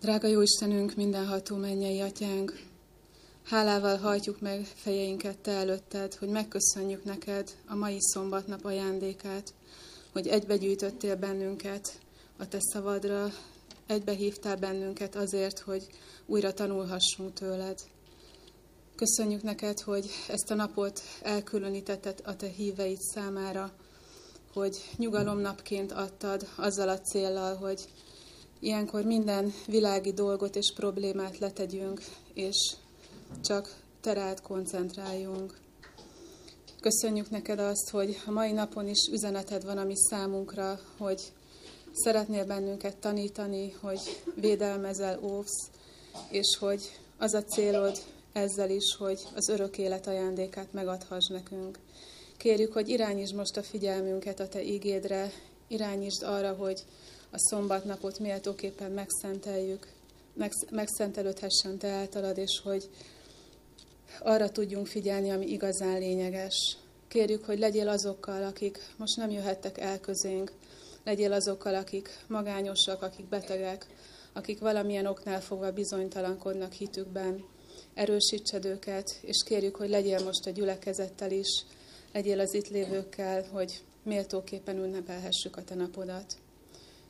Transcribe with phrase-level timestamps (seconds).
[0.00, 2.60] Drága jó Istenünk, mindenható mennyei atyánk,
[3.42, 9.54] hálával hajtjuk meg fejeinket Te előtted, hogy megköszönjük neked a mai szombatnap ajándékát,
[10.12, 12.00] hogy egybegyűjtöttél bennünket
[12.38, 13.32] a Te szavadra,
[13.86, 15.86] egybehívtál bennünket azért, hogy
[16.26, 17.80] újra tanulhassunk tőled.
[18.96, 23.72] Köszönjük neked, hogy ezt a napot elkülönítetted a Te híveid számára,
[24.52, 27.88] hogy nyugalomnapként adtad azzal a céllal, hogy
[28.66, 32.00] ilyenkor minden világi dolgot és problémát letegyünk,
[32.34, 32.74] és
[33.44, 35.58] csak terált koncentráljunk.
[36.80, 41.20] Köszönjük neked azt, hogy a mai napon is üzeneted van a mi számunkra, hogy
[41.92, 44.00] szeretnél bennünket tanítani, hogy
[44.34, 45.70] védelmezel, óvsz,
[46.30, 47.98] és hogy az a célod
[48.32, 51.78] ezzel is, hogy az örök élet ajándékát megadhass nekünk.
[52.36, 55.32] Kérjük, hogy irányítsd most a figyelmünket a Te ígédre,
[55.68, 56.84] irányítsd arra, hogy
[57.36, 59.88] a szombatnapot méltóképpen megszenteljük,
[60.70, 62.88] megszentelődhessen Te általad, és hogy
[64.20, 66.76] arra tudjunk figyelni, ami igazán lényeges.
[67.08, 70.52] Kérjük, hogy legyél azokkal, akik most nem jöhettek el közénk,
[71.04, 73.86] legyél azokkal, akik magányosak, akik betegek,
[74.32, 77.44] akik valamilyen oknál fogva bizonytalankodnak hitükben.
[77.94, 81.64] Erősítsed őket, és kérjük, hogy legyél most a gyülekezettel is,
[82.12, 86.36] legyél az itt lévőkkel, hogy méltóképpen ünnepelhessük a te napodat.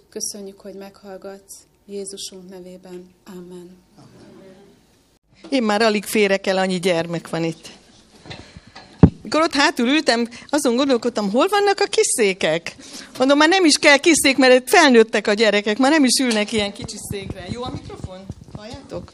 [0.09, 1.55] Köszönjük, hogy meghallgatsz.
[1.87, 3.15] Jézusunk nevében.
[3.25, 3.77] Amen.
[5.49, 7.69] Én már alig férek el, annyi gyermek van itt.
[9.23, 12.77] Mikor ott hátul ültem, azon gondolkodtam, hol vannak a kis székek?
[13.19, 16.53] Mondom, már nem is kell kis szék, mert felnőttek a gyerekek, már nem is ülnek
[16.53, 17.47] ilyen kicsi székre.
[17.51, 18.27] Jó a mikrofon?
[18.57, 19.13] Halljátok?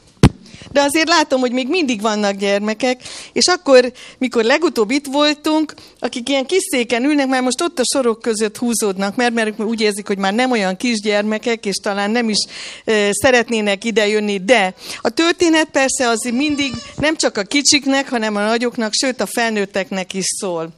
[0.73, 3.01] De azért látom, hogy még mindig vannak gyermekek,
[3.33, 7.85] és akkor, mikor legutóbb itt voltunk, akik ilyen kis széken ülnek, már most ott a
[7.93, 12.29] sorok között húzódnak, mert, mert úgy érzik, hogy már nem olyan kisgyermekek, és talán nem
[12.29, 12.39] is
[12.85, 18.45] e, szeretnének idejönni, de a történet persze az mindig nem csak a kicsiknek, hanem a
[18.45, 20.69] nagyoknak, sőt a felnőtteknek is szól.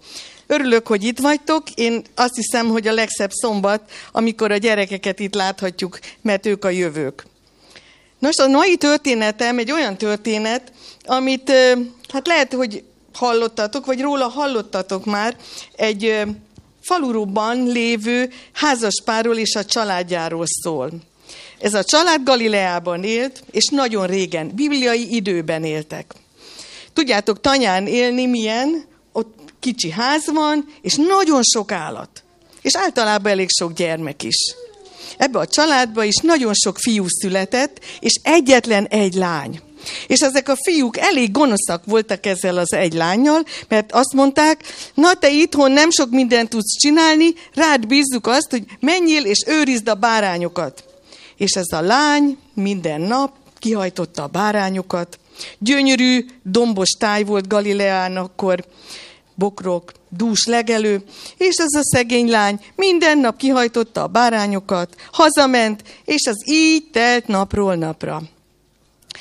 [0.47, 1.63] Örülök, hogy itt vagytok.
[1.75, 6.71] Én azt hiszem, hogy a legszebb szombat, amikor a gyerekeket itt láthatjuk, mert ők a
[6.71, 7.25] jövők.
[8.19, 10.73] Nos, a mai történetem egy olyan történet,
[11.05, 11.53] amit
[12.09, 15.37] hát lehet, hogy hallottatok, vagy róla hallottatok már,
[15.77, 16.23] egy
[16.81, 20.91] faluróban lévő házaspárról és a családjáról szól.
[21.59, 26.15] Ez a család Galileában élt, és nagyon régen, bibliai időben éltek.
[26.93, 32.23] Tudjátok, tanyán élni milyen, ott kicsi ház van, és nagyon sok állat.
[32.63, 34.55] És általában elég sok gyermek is
[35.19, 39.61] ebbe a családba is nagyon sok fiú született, és egyetlen egy lány.
[40.07, 44.63] És ezek a fiúk elég gonoszak voltak ezzel az egy lányjal, mert azt mondták,
[44.95, 49.89] na te itthon nem sok mindent tudsz csinálni, rád bízzuk azt, hogy menjél és őrizd
[49.89, 50.85] a bárányokat.
[51.37, 55.19] És ez a lány minden nap kihajtotta a bárányokat.
[55.59, 58.65] Gyönyörű, dombos táj volt Galileán akkor,
[59.35, 61.03] bokrok, dús legelő,
[61.37, 67.27] és ez a szegény lány minden nap kihajtotta a bárányokat, hazament, és az így telt
[67.27, 68.23] napról napra.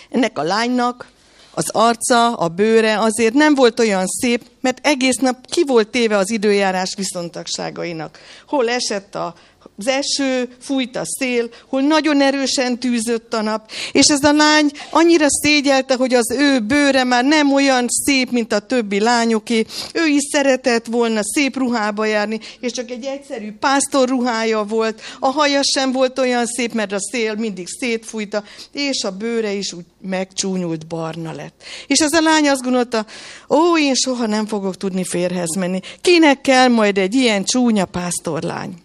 [0.09, 1.11] Ennek a lánynak
[1.55, 6.17] az arca, a bőre azért nem volt olyan szép, mert egész nap ki volt téve
[6.17, 8.19] az időjárás viszontagságainak.
[8.47, 9.33] Hol esett a
[9.77, 14.71] az eső, fújt a szél, hol nagyon erősen tűzött a nap, és ez a lány
[14.89, 19.65] annyira szégyelte, hogy az ő bőre már nem olyan szép, mint a többi lányoké.
[19.93, 25.01] Ő is szeretett volna szép ruhába járni, és csak egy egyszerű pásztor ruhája volt.
[25.19, 29.73] A haja sem volt olyan szép, mert a szél mindig szétfújta, és a bőre is
[29.73, 31.63] úgy megcsúnyult barna lett.
[31.87, 33.05] És ez a lány azt gondolta,
[33.49, 35.79] ó, én soha nem fogok tudni férhez menni.
[36.01, 38.82] Kinek kell majd egy ilyen csúnya pásztorlány?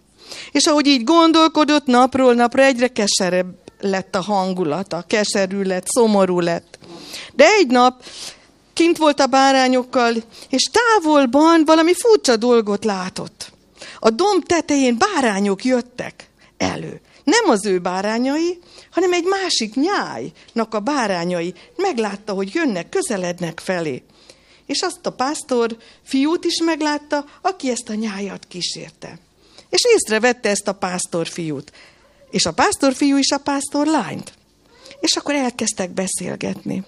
[0.51, 6.79] És ahogy így gondolkodott, napról napra egyre keserebb lett a hangulata, keserű lett, szomorú lett.
[7.33, 8.03] De egy nap
[8.73, 10.13] kint volt a bárányokkal,
[10.49, 13.51] és távolban valami furcsa dolgot látott.
[13.99, 17.01] A domb tetején bárányok jöttek elő.
[17.23, 18.59] Nem az ő bárányai,
[18.91, 21.53] hanem egy másik nyájnak a bárányai.
[21.75, 24.03] Meglátta, hogy jönnek, közelednek felé.
[24.65, 29.19] És azt a pásztor fiút is meglátta, aki ezt a nyájat kísérte.
[29.69, 31.71] És észrevette ezt a pásztorfiút.
[32.31, 34.33] És a pásztorfiú is a pásztor lányt.
[34.99, 36.83] És akkor elkezdtek beszélgetni.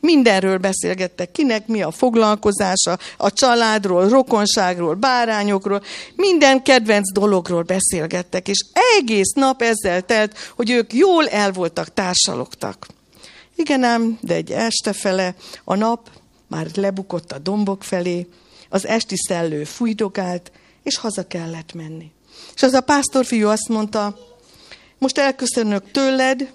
[0.00, 5.82] Mindenről beszélgettek, kinek mi a foglalkozása, a családról, rokonságról, bárányokról,
[6.14, 8.64] minden kedvenc dologról beszélgettek, és
[8.98, 12.86] egész nap ezzel telt, hogy ők jól el voltak, társalogtak.
[13.54, 15.34] Igen ám, de egy este fele
[15.64, 16.10] a nap
[16.46, 18.26] már lebukott a dombok felé,
[18.68, 20.52] az esti szellő fújdogált,
[20.82, 22.10] és haza kellett menni.
[22.60, 24.18] És az a pásztorfiú azt mondta,
[24.98, 26.52] most elköszönök tőled,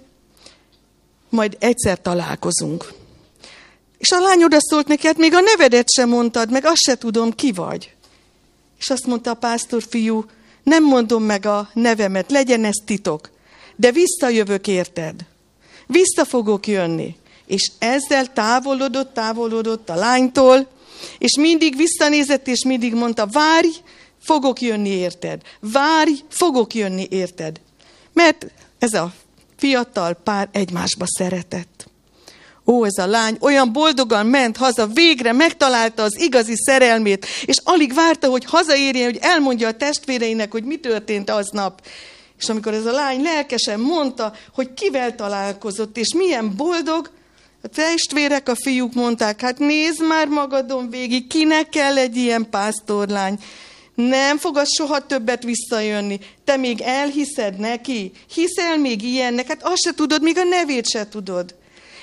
[1.30, 2.94] majd egyszer találkozunk.
[3.98, 6.98] És a lány oda szólt neki, hát még a nevedet sem mondtad, meg azt se
[6.98, 7.94] tudom, ki vagy.
[8.80, 10.26] És azt mondta a pásztor fiú,
[10.64, 13.30] nem mondom meg a nevemet, legyen ez titok,
[13.76, 15.26] de visszajövök érted.
[15.88, 17.16] Vissza fogok jönni.
[17.46, 20.68] És ezzel távolodott, távolodott a lánytól,
[21.18, 23.70] és mindig visszanézett, és mindig mondta, várj,
[24.26, 25.42] fogok jönni érted.
[25.60, 27.60] Várj, fogok jönni érted.
[28.14, 28.46] Mert
[28.80, 29.14] ez a
[29.58, 31.88] fiatal pár egymásba szeretett.
[32.68, 37.94] Ó, ez a lány olyan boldogan ment haza, végre megtalálta az igazi szerelmét, és alig
[37.94, 41.82] várta, hogy hazaérjen, hogy elmondja a testvéreinek, hogy mi történt aznap.
[42.40, 47.12] És amikor ez a lány lelkesen mondta, hogy kivel találkozott, és milyen boldog,
[47.62, 53.40] a testvérek, a fiúk mondták, hát nézd már magadon végig, kinek kell egy ilyen pásztorlány.
[53.96, 56.20] Nem fog az soha többet visszajönni.
[56.44, 58.12] Te még elhiszed neki?
[58.34, 59.48] Hiszel még ilyennek?
[59.48, 61.56] Hát azt se tudod, még a nevét se tudod.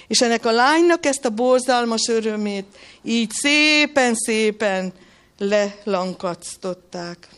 [0.06, 2.66] És ennek a lánynak ezt a borzalmas örömét
[3.02, 4.92] így szépen-szépen
[5.38, 7.28] lelankactották.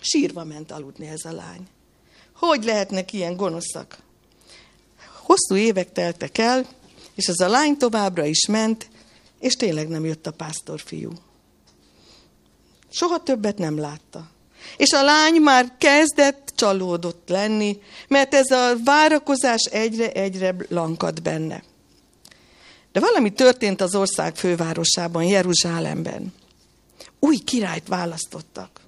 [0.00, 1.66] Sírva ment aludni ez a lány.
[2.36, 3.98] Hogy lehetnek ilyen gonoszak?
[5.22, 6.66] Hosszú évek teltek el,
[7.14, 8.88] és ez a lány továbbra is ment,
[9.40, 11.12] és tényleg nem jött a pásztorfiú.
[12.92, 14.30] Soha többet nem látta.
[14.76, 17.78] És a lány már kezdett csalódott lenni,
[18.08, 21.62] mert ez a várakozás egyre-egyre lankad benne.
[22.92, 26.34] De valami történt az ország fővárosában, Jeruzsálemben.
[27.20, 28.80] Új királyt választottak.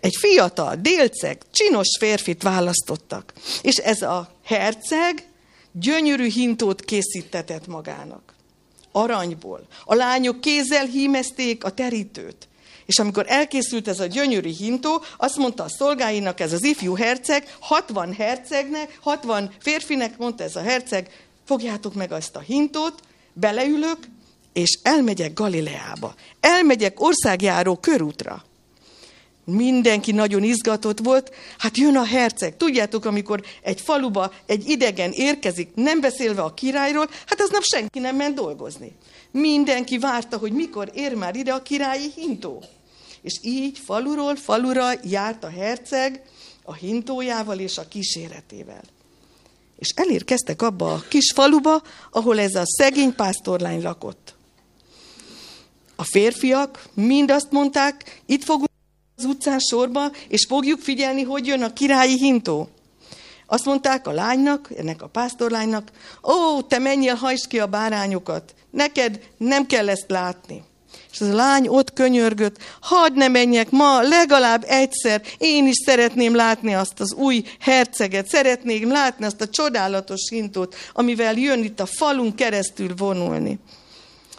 [0.00, 3.32] Egy fiatal, délceg, csinos férfit választottak.
[3.62, 5.28] És ez a herceg
[5.72, 8.34] gyönyörű hintót készítetett magának.
[8.92, 9.66] Aranyból.
[9.84, 12.48] A lányok kézzel hímezték a terítőt.
[12.92, 17.56] És amikor elkészült ez a gyönyörű hintó, azt mondta a szolgáinak ez az ifjú herceg,
[17.60, 21.08] 60 hercegnek, 60 férfinek mondta ez a herceg,
[21.44, 23.00] fogjátok meg azt a hintót,
[23.32, 23.98] beleülök,
[24.52, 26.14] és elmegyek Galileába.
[26.40, 28.44] Elmegyek országjáró körútra.
[29.44, 31.34] Mindenki nagyon izgatott volt.
[31.58, 32.56] Hát jön a herceg.
[32.56, 38.16] Tudjátok, amikor egy faluba egy idegen érkezik, nem beszélve a királyról, hát aznap senki nem
[38.16, 38.92] ment dolgozni.
[39.30, 42.62] Mindenki várta, hogy mikor ér már ide a királyi hintó.
[43.22, 46.22] És így faluról falura járt a herceg
[46.62, 48.82] a hintójával és a kíséretével.
[49.78, 54.34] És elérkeztek abba a kis faluba, ahol ez a szegény pásztorlány lakott.
[55.96, 58.70] A férfiak mind azt mondták, itt fogunk
[59.16, 62.68] az utcán sorba, és fogjuk figyelni, hogy jön a királyi hintó.
[63.46, 65.90] Azt mondták a lánynak, ennek a pásztorlánynak,
[66.22, 70.62] ó, te menjél, hajtsd ki a bárányokat, neked nem kell ezt látni.
[71.12, 76.34] És az a lány ott könyörgött, hadd ne menjek ma, legalább egyszer, én is szeretném
[76.34, 81.86] látni azt az új herceget, szeretném látni azt a csodálatos hintót, amivel jön itt a
[81.86, 83.58] falun keresztül vonulni.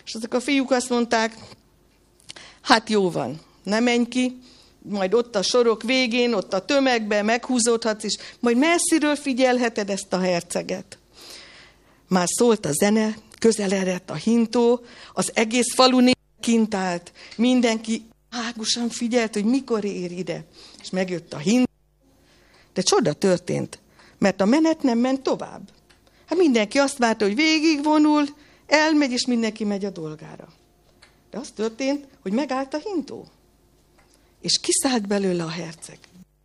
[0.05, 1.35] És azok a fiúk azt mondták,
[2.61, 4.37] hát jó van, ne menj ki,
[4.89, 10.19] majd ott a sorok végén, ott a tömegben meghúzódhatsz, és majd messziről figyelheted ezt a
[10.19, 10.97] herceget.
[12.07, 14.81] Már szólt a zene, közeledett a hintó,
[15.13, 15.99] az egész falu
[16.43, 20.45] kint állt, mindenki águsan figyelt, hogy mikor ér ide.
[20.81, 21.71] És megjött a hintó,
[22.73, 23.79] de csoda történt,
[24.17, 25.69] mert a menet nem ment tovább.
[26.25, 28.25] Hát mindenki azt várta, hogy végigvonul,
[28.67, 30.47] elmegy, és mindenki megy a dolgára.
[31.31, 33.27] De az történt, hogy megállt a hintó
[34.43, 35.97] és kiszállt belőle a herceg.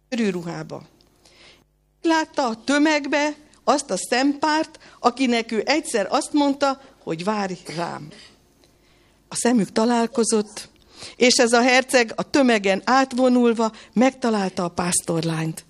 [0.09, 0.83] Örülruhába.
[2.03, 8.09] Látta a tömegbe azt a szempárt, akinek ő egyszer azt mondta, hogy várj rám.
[9.29, 10.69] A szemük találkozott,
[11.17, 15.65] és ez a herceg a tömegen átvonulva megtalálta a pásztorlányt.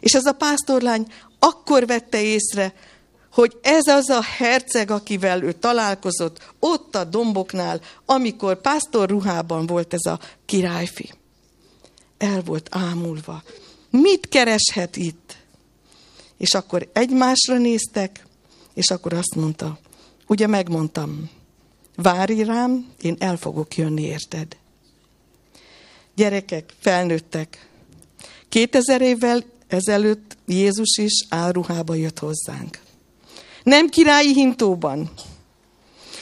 [0.00, 2.74] És ez a pásztorlány akkor vette észre,
[3.32, 9.94] hogy ez az a herceg, akivel ő találkozott, ott a domboknál, amikor pásztor ruhában volt
[9.94, 11.10] ez a királyfi
[12.18, 13.42] el volt ámulva.
[13.90, 15.36] Mit kereshet itt?
[16.36, 18.26] És akkor egymásra néztek,
[18.74, 19.78] és akkor azt mondta,
[20.26, 21.30] ugye megmondtam,
[22.02, 24.56] várj rám, én el fogok jönni, érted?
[26.14, 27.68] Gyerekek, felnőttek.
[28.48, 32.78] 2000 évvel ezelőtt Jézus is áruhába jött hozzánk.
[33.62, 35.10] Nem királyi hintóban,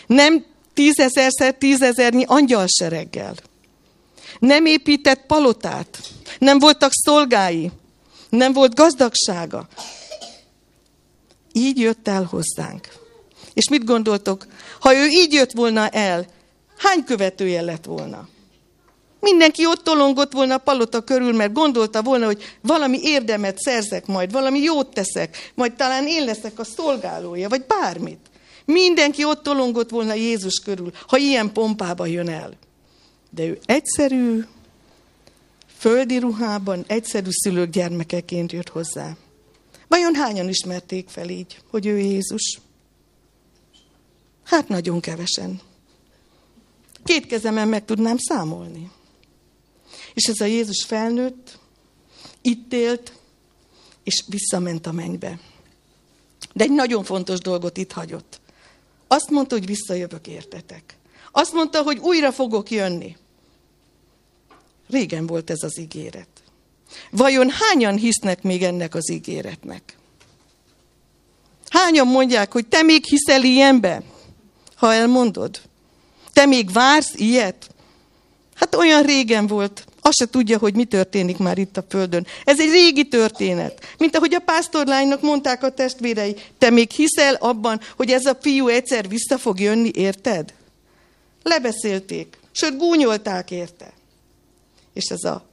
[0.06, 3.34] nem tízezerszer tízezernyi angyalsereggel,
[4.38, 5.98] nem épített palotát,
[6.38, 7.70] nem voltak szolgái,
[8.28, 9.68] nem volt gazdagsága.
[11.52, 12.88] Így jött el hozzánk.
[13.54, 14.46] És mit gondoltok?
[14.86, 16.26] Ha ő így jött volna el,
[16.76, 18.28] hány követője lett volna?
[19.20, 24.32] Mindenki ott tolongott volna a palota körül, mert gondolta volna, hogy valami érdemet szerzek majd,
[24.32, 28.18] valami jót teszek, majd talán én leszek a szolgálója, vagy bármit.
[28.64, 32.52] Mindenki ott tolongott volna Jézus körül, ha ilyen pompába jön el.
[33.30, 34.44] De ő egyszerű,
[35.78, 39.16] földi ruhában, egyszerű szülők gyermekeként jött hozzá.
[39.88, 42.60] Vajon hányan ismerték fel így, hogy ő Jézus?
[44.46, 45.60] Hát nagyon kevesen.
[47.04, 48.90] Két kezemen meg tudnám számolni.
[50.14, 51.58] És ez a Jézus felnőtt,
[52.42, 53.12] itt élt,
[54.02, 55.40] és visszament a mennybe.
[56.52, 58.40] De egy nagyon fontos dolgot itt hagyott.
[59.06, 60.96] Azt mondta, hogy visszajövök értetek.
[61.32, 63.16] Azt mondta, hogy újra fogok jönni.
[64.88, 66.28] Régen volt ez az ígéret.
[67.10, 69.96] Vajon hányan hisznek még ennek az ígéretnek?
[71.68, 74.02] Hányan mondják, hogy te még hiszel ilyenbe,
[74.76, 75.60] ha elmondod?
[76.32, 77.70] Te még vársz ilyet?
[78.54, 82.26] Hát olyan régen volt, azt se tudja, hogy mi történik már itt a Földön.
[82.44, 83.94] Ez egy régi történet.
[83.98, 88.68] Mint ahogy a pásztorlánynak mondták a testvérei, te még hiszel abban, hogy ez a fiú
[88.68, 90.54] egyszer vissza fog jönni, érted?
[91.42, 93.92] Lebeszélték, sőt gúnyolták érte.
[94.92, 95.46] És ez a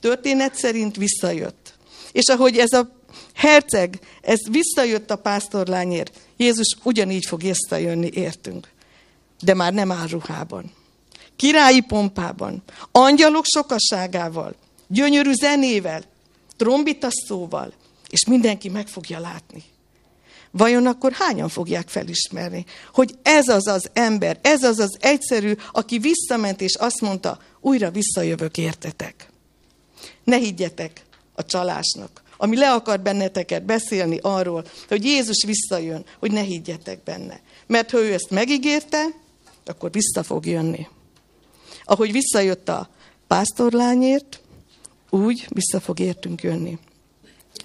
[0.00, 1.74] történet szerint visszajött.
[2.12, 2.95] És ahogy ez a
[3.36, 8.68] herceg, ez visszajött a pásztorlányért, Jézus ugyanígy fog visszajönni értünk.
[9.40, 10.72] De már nem áll ruhában.
[11.36, 12.62] Királyi pompában,
[12.92, 14.54] angyalok sokasságával,
[14.86, 16.02] gyönyörű zenével,
[16.56, 17.72] trombitaszóval,
[18.08, 19.62] és mindenki meg fogja látni.
[20.50, 25.98] Vajon akkor hányan fogják felismerni, hogy ez az az ember, ez az az egyszerű, aki
[25.98, 29.28] visszament és azt mondta, újra visszajövök értetek.
[30.24, 31.02] Ne higgyetek
[31.34, 37.40] a csalásnak, ami le akar benneteket beszélni arról, hogy Jézus visszajön, hogy ne higgyetek benne.
[37.66, 39.06] Mert ha ő ezt megígérte,
[39.64, 40.86] akkor vissza fog jönni.
[41.84, 42.88] Ahogy visszajött a
[43.26, 44.40] pásztorlányért,
[45.10, 46.78] úgy vissza fog értünk jönni.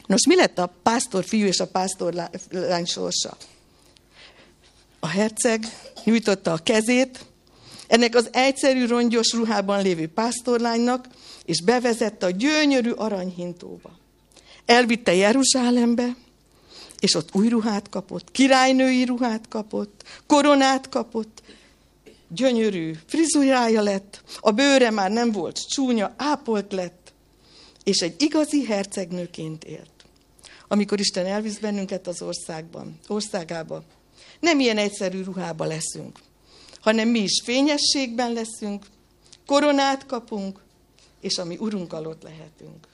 [0.05, 3.37] Nos, mi lett a pásztor fiú és a pásztorlány sorsa?
[4.99, 5.65] A herceg
[6.03, 7.25] nyújtotta a kezét,
[7.87, 11.07] ennek az egyszerű rongyos ruhában lévő pásztorlánynak,
[11.45, 13.99] és bevezette a gyönyörű aranyhintóba.
[14.65, 16.15] Elvitte Jeruzsálembe,
[16.99, 21.41] és ott új ruhát kapott, királynői ruhát kapott, koronát kapott,
[22.27, 27.13] gyönyörű frizurája lett, a bőre már nem volt csúnya, ápolt lett,
[27.83, 29.89] és egy igazi hercegnőként élt.
[30.67, 33.83] Amikor Isten elvisz bennünket az országban, országába,
[34.39, 36.19] nem ilyen egyszerű ruhába leszünk,
[36.79, 38.85] hanem mi is fényességben leszünk,
[39.45, 40.59] koronát kapunk,
[41.21, 42.87] és ami urunk alatt lehetünk.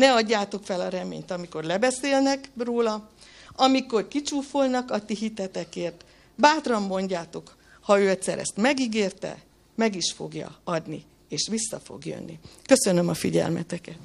[0.00, 3.08] Ne adjátok fel a reményt, amikor lebeszélnek róla,
[3.54, 6.04] amikor kicsúfolnak a ti hitetekért.
[6.34, 9.42] Bátran mondjátok, ha ő egyszer ezt megígérte,
[9.74, 12.38] meg is fogja adni, és vissza fog jönni.
[12.66, 13.98] Köszönöm a figyelmeteket.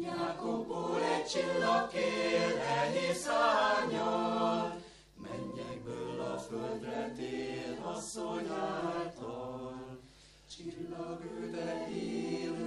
[0.00, 4.80] Jakobból egy csillag kér, szárnyal,
[5.22, 9.98] mennyekből a földre tér asszony által.
[10.56, 12.65] Csillag őde élő,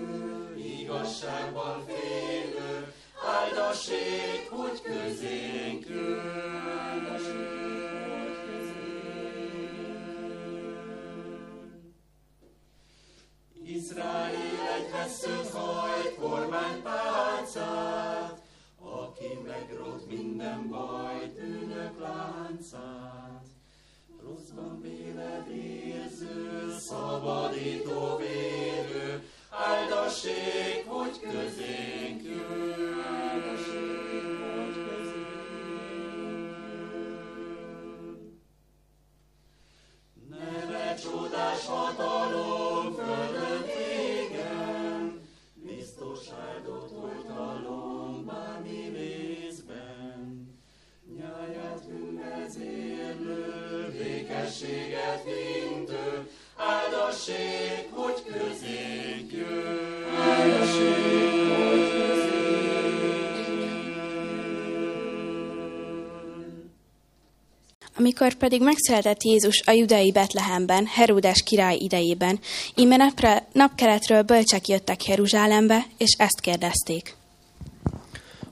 [0.89, 2.93] igazságban félő,
[3.25, 5.85] áldaség, hogy közénk.
[13.65, 14.31] Izrael
[14.77, 18.41] egy veszőt hajt kormánypálcát,
[18.79, 23.45] aki megrót minden baj bűnök láncát.
[24.23, 28.78] Rosszban véled érző, szabadító vérő,
[30.09, 31.78] áldaség, hogy közénk
[68.19, 72.39] Amikor pedig megszületett Jézus a judai Betlehemben, Heródes király idejében,
[72.75, 77.15] íme napra, napkeletről bölcsek jöttek Jeruzsálembe, és ezt kérdezték.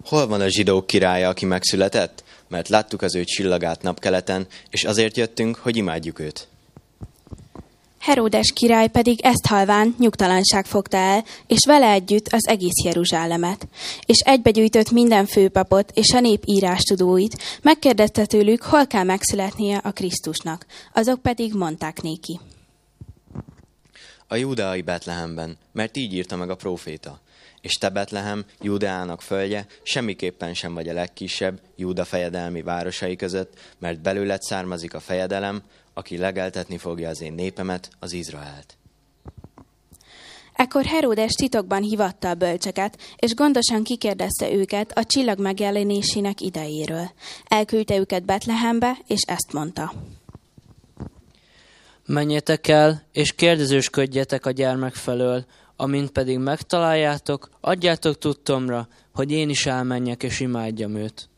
[0.03, 2.23] Hol van a zsidók királya, aki megszületett?
[2.47, 6.47] Mert láttuk az ő csillagát napkeleten, és azért jöttünk, hogy imádjuk őt.
[7.99, 13.67] Heródes király pedig ezt halván nyugtalanság fogta el, és vele együtt az egész Jeruzsálemet.
[14.05, 20.65] És egybegyűjtött minden főpapot és a nép írástudóit, megkérdezte tőlük, hol kell megszületnie a Krisztusnak.
[20.93, 22.39] Azok pedig mondták néki.
[24.27, 27.19] a júdeai Betlehemben, mert így írta meg a próféta.
[27.61, 34.01] És te Betlehem, Júdeának földje, semmiképpen sem vagy a legkisebb Júda fejedelmi városai között, mert
[34.01, 35.63] belőled származik a fejedelem,
[35.97, 38.77] aki legeltetni fogja az én népemet, az Izraelt.
[40.53, 47.11] Ekkor Heródes titokban hivatta a bölcseket, és gondosan kikérdezte őket a csillag megjelenésének idejéről.
[47.45, 49.93] Elküldte őket Betlehembe, és ezt mondta.
[52.05, 59.65] Menjetek el, és kérdezősködjetek a gyermek felől, amint pedig megtaláljátok, adjátok tudtomra, hogy én is
[59.65, 61.29] elmenjek és imádjam őt.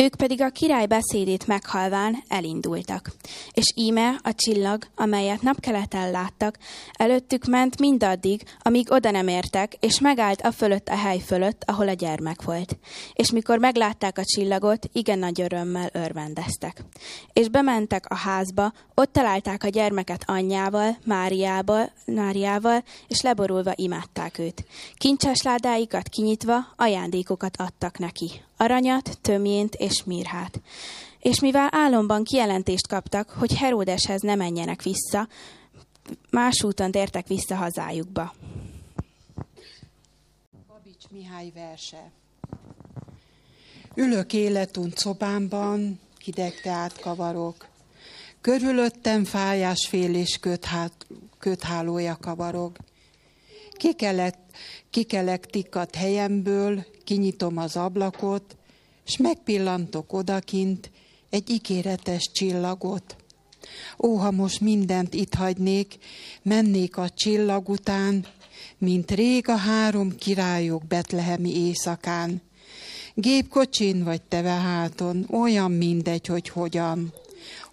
[0.00, 3.12] Ők pedig a király beszédét meghalván elindultak.
[3.52, 6.58] És íme a csillag, amelyet napkeleten láttak,
[6.92, 11.88] előttük ment mindaddig, amíg oda nem értek, és megállt a fölött a hely fölött, ahol
[11.88, 12.78] a gyermek volt.
[13.12, 16.84] És mikor meglátták a csillagot, igen nagy örömmel örvendeztek.
[17.32, 24.64] És bementek a házba, ott találták a gyermeket anyjával, Máriával, Máriával, és leborulva imádták őt.
[24.94, 28.30] Kincses ládáikat kinyitva ajándékokat adtak neki
[28.60, 30.60] aranyat, tömjént és mirhát.
[31.18, 35.28] És mivel álomban kijelentést kaptak, hogy Heródeshez ne menjenek vissza,
[36.30, 38.34] más úton tértek vissza hazájukba.
[40.68, 42.10] Babics Mihály verse.
[43.94, 47.68] Ülök életunt szobámban, hideg teát kavarok.
[48.40, 50.40] Körülöttem fájás fél és
[51.38, 52.76] köthálója kavarog.
[53.80, 54.34] Kikelek,
[54.90, 58.56] kikelek tikkat helyemből, kinyitom az ablakot,
[59.06, 60.90] és megpillantok odakint
[61.30, 63.16] egy íkéretes csillagot.
[63.98, 65.98] Ó, ha most mindent itt hagynék,
[66.42, 68.26] mennék a csillag után,
[68.78, 72.42] mint rég a három királyok betlehemi éjszakán.
[73.14, 77.12] Gépkocsin vagy teveháton, olyan mindegy, hogy hogyan.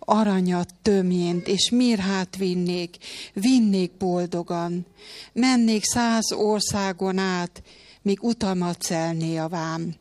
[0.09, 2.97] Aranyat, tömjént és mirhát vinnék,
[3.33, 4.85] vinnék boldogan.
[5.33, 7.63] Mennék száz országon át,
[8.01, 9.95] míg utamat szelné a vám.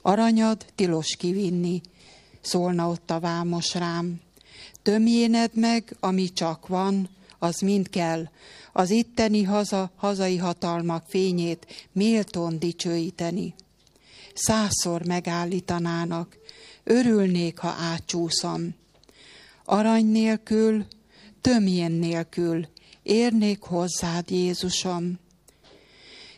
[0.00, 1.80] Aranyad tilos kivinni,
[2.40, 4.20] szólna ott a vámos rám.
[4.82, 8.28] Tömjéned meg, ami csak van, az mind kell,
[8.72, 13.54] az itteni haza, hazai hatalmak fényét méltón dicsőíteni.
[14.34, 16.36] Százszor megállítanának,
[16.84, 18.80] örülnék, ha átcsúszom.
[19.64, 20.86] Arany nélkül,
[21.40, 22.68] tömjén nélkül,
[23.02, 25.18] érnék hozzád, Jézusom.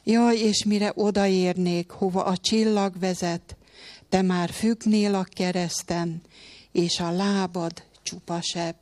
[0.04, 3.56] Jaj, és mire odaérnék, hova a csillag vezet,
[4.08, 6.22] te már függnél a kereszten,
[6.72, 8.76] és a lábad csupa sebb.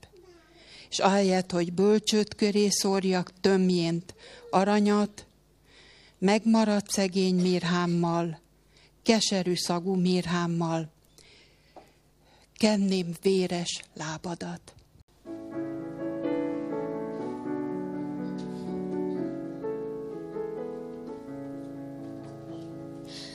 [0.90, 4.14] És ahelyett, hogy bölcsőt köré szórjak tömjént,
[4.50, 5.26] aranyat,
[6.18, 8.40] megmaradt szegény mirhámmal,
[9.02, 10.91] keserű szagú mirhámmal,
[12.62, 14.60] kenném véres lábadat.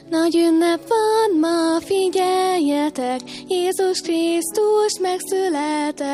[0.09, 6.05] Nagy ünnep van ma, figyeljetek, Jézus Krisztus megszületett.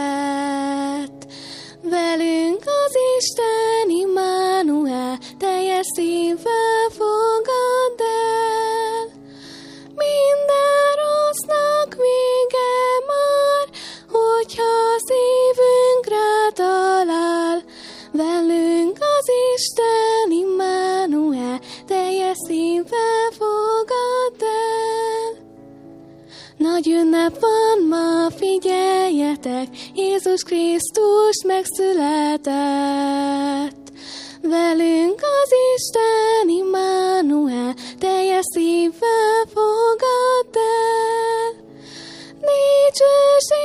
[1.82, 9.06] Velünk az Isten Immanuel, teljes szívvel fogad el.
[9.95, 12.72] Minden rossznak vége
[14.54, 17.63] hogyha szívünk rá talál.
[18.12, 25.42] Velünk az Isten Immanuel, teljes szívvel fogad el.
[26.58, 32.52] Nagy ünnep van ma, figyeljetek, Jézus Krisztus megszületett.
[34.42, 41.62] Velünk az Isten Immanuel, teljes szívvel fogad el.
[42.94, 43.62] Dicsőség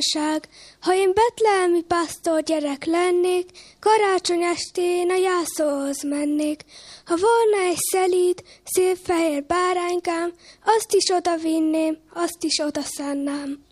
[0.00, 0.48] kívánság.
[0.80, 6.64] Ha én betlehemi pásztor gyerek lennék, karácsony estén a jászóhoz mennék.
[7.04, 10.32] Ha volna egy szelíd, szép fehér báránykám,
[10.64, 13.64] azt is oda vinném, azt is oda szánnám.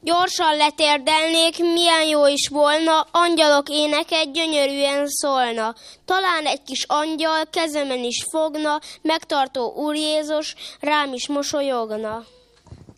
[0.00, 5.74] Gyorsan letérdelnék, milyen jó is volna, angyalok éneket gyönyörűen szólna.
[6.04, 12.24] Talán egy kis angyal kezemen is fogna, megtartó Úr Jézus rám is mosolyogna.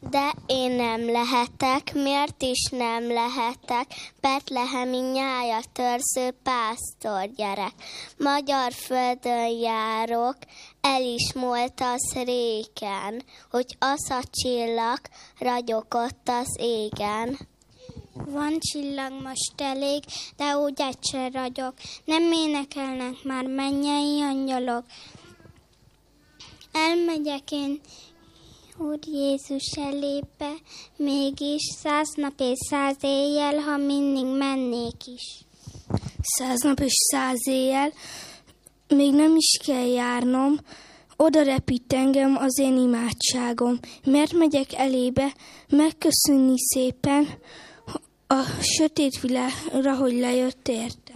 [0.08, 3.86] De én nem lehetek, miért is nem lehetek?
[4.20, 7.72] Betlehemi nyája törző pásztor gyerek.
[8.18, 10.36] Magyar földön járok,
[10.80, 15.00] el is múlt az réken, hogy az a csillag
[15.38, 17.38] ragyogott az égen.
[18.12, 20.02] Van csillag most elég,
[20.36, 21.74] de úgy egyszer ragyog.
[22.04, 24.84] Nem énekelnek már mennyei angyalok.
[26.72, 27.80] Elmegyek én
[28.82, 30.52] Úr Jézus elébe,
[30.96, 35.44] mégis száz nap és száz éjjel, ha mindig mennék is.
[36.20, 37.92] Száz nap és száz éjjel,
[38.88, 40.58] még nem is kell járnom,
[41.16, 43.78] oda repít engem az én imádságom.
[44.04, 45.34] Mert megyek elébe,
[45.68, 47.28] megköszönni szépen
[48.26, 51.09] a sötét világra, hogy lejött értem.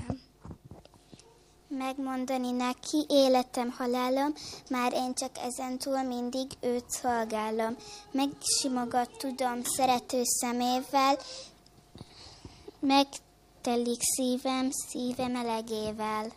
[1.78, 4.32] Megmondani neki életem, halálom,
[4.70, 7.76] már én csak ezen túl mindig őt szolgálom.
[8.10, 11.18] Megsimogat tudom szerető szemével,
[12.80, 16.32] megtelik szívem, szíve melegével.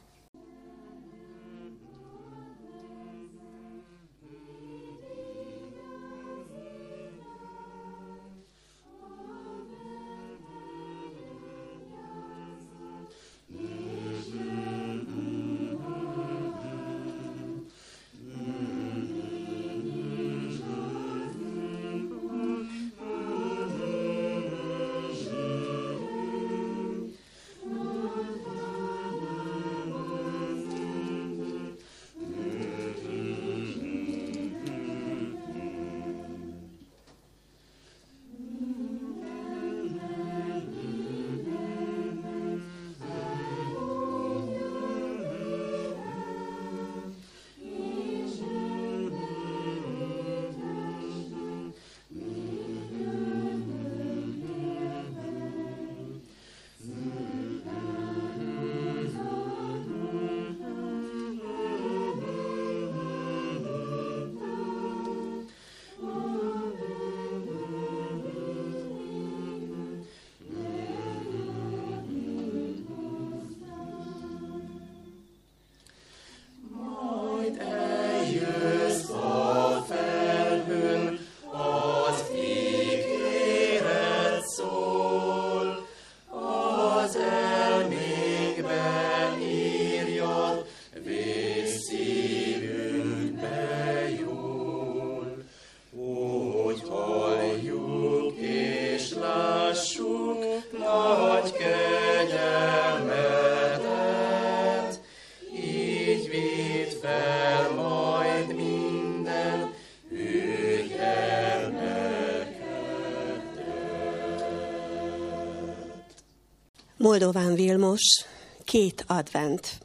[117.18, 118.26] Moldován Vilmos,
[118.64, 119.80] két advent.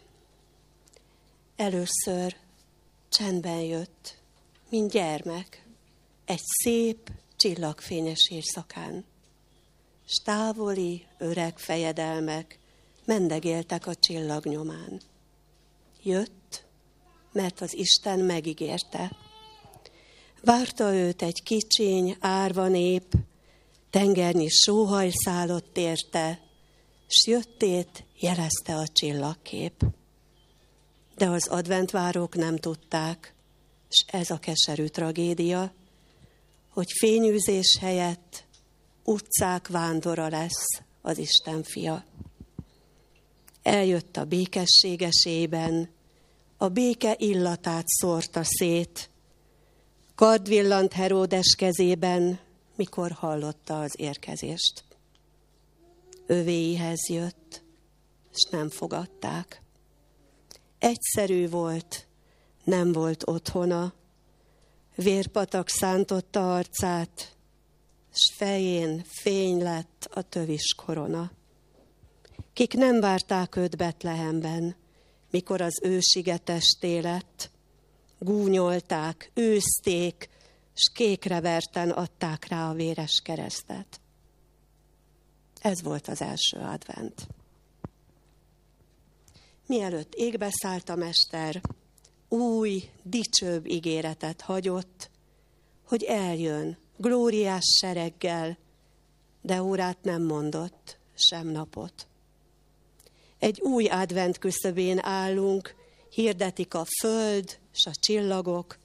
[1.56, 2.36] Először
[3.08, 4.16] csendben jött,
[4.68, 5.66] mint gyermek,
[6.24, 9.04] egy szép, csillagfényes éjszakán.
[10.06, 12.58] S távoli, öreg fejedelmek
[13.04, 15.00] mendegéltek a csillagnyomán.
[16.02, 16.64] Jött,
[17.32, 19.16] mert az Isten megígérte.
[20.42, 23.14] Várta őt egy kicsiny, árva nép,
[23.90, 26.41] tengernyi sóhaj szállott érte,
[27.12, 29.84] s jöttét jelezte a csillagkép.
[31.14, 33.34] De az adventvárók nem tudták,
[33.88, 35.72] s ez a keserű tragédia,
[36.68, 38.44] hogy fényűzés helyett
[39.04, 40.66] utcák vándora lesz
[41.02, 42.04] az Isten fia.
[43.62, 45.90] Eljött a békességesében,
[46.56, 49.10] a béke illatát szórta szét,
[50.14, 52.38] kard villant Heródes kezében,
[52.76, 54.84] mikor hallotta az érkezést.
[56.26, 57.62] Övéihez jött,
[58.32, 59.62] és nem fogadták.
[60.78, 62.06] Egyszerű volt,
[62.64, 63.92] nem volt otthona,
[64.94, 67.36] vérpatak szántotta arcát,
[68.12, 71.30] s fején fény lett a tövis korona.
[72.52, 74.76] Kik nem várták őt Betlehemben,
[75.30, 77.50] mikor az ősigetesté lett,
[78.18, 80.28] gúnyolták, őzték,
[80.74, 84.01] s kékre verten adták rá a véres keresztet.
[85.62, 87.26] Ez volt az első advent.
[89.66, 91.60] Mielőtt égbe szállt a mester,
[92.28, 95.10] új, dicsőbb ígéretet hagyott,
[95.86, 98.58] hogy eljön glóriás sereggel,
[99.40, 102.06] de órát nem mondott, sem napot.
[103.38, 105.74] Egy új advent küszöbén állunk,
[106.08, 108.78] hirdetik a föld s a csillagok,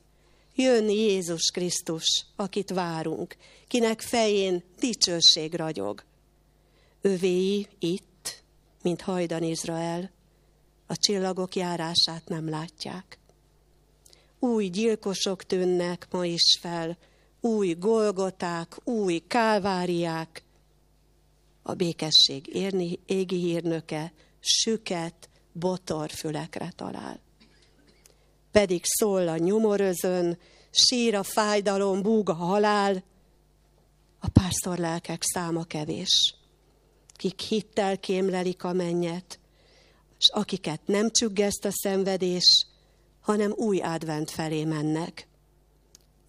[0.55, 3.35] Jön Jézus Krisztus, akit várunk,
[3.67, 6.03] kinek fején dicsőség ragyog.
[7.07, 8.43] Övéi itt,
[8.81, 10.11] mint hajdan Izrael,
[10.87, 13.19] a csillagok járását nem látják.
[14.39, 16.97] Új gyilkosok tűnnek ma is fel,
[17.41, 20.43] új golgoták, új kálváriák.
[21.61, 27.19] A békesség érni, égi hírnöke süket, botorfülekre talál.
[28.51, 30.37] Pedig szól a nyomorözön,
[30.71, 33.03] sír a fájdalom, búg a halál,
[34.19, 36.36] a pásztor lelkek száma kevés,
[37.17, 39.39] kik hittel kémlelik a mennyet,
[40.19, 42.65] és akiket nem csüggeszt a szenvedés,
[43.21, 45.27] hanem új advent felé mennek.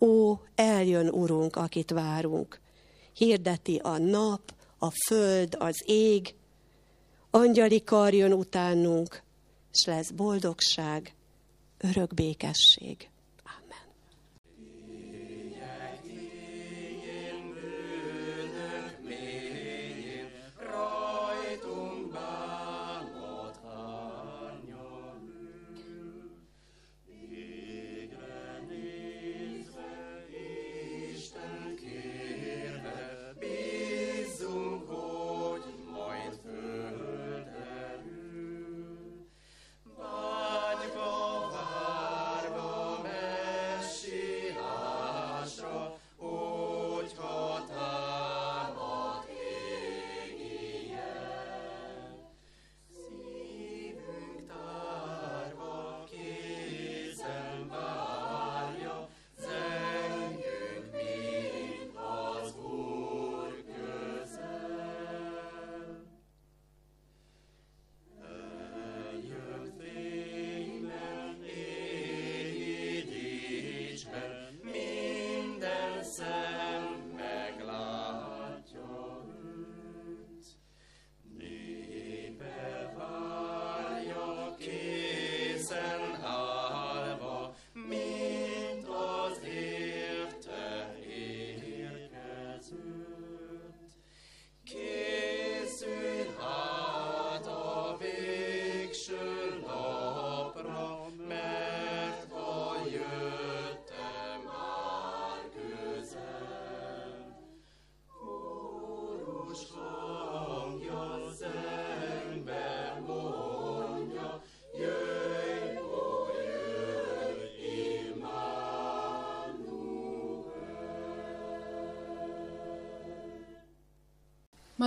[0.00, 2.60] Ó, eljön, Urunk, akit várunk.
[3.12, 6.34] Hirdeti a nap, a föld, az ég.
[7.30, 9.22] Angyali kar jön utánunk,
[9.72, 11.14] és lesz boldogság,
[11.78, 13.08] örök békesség.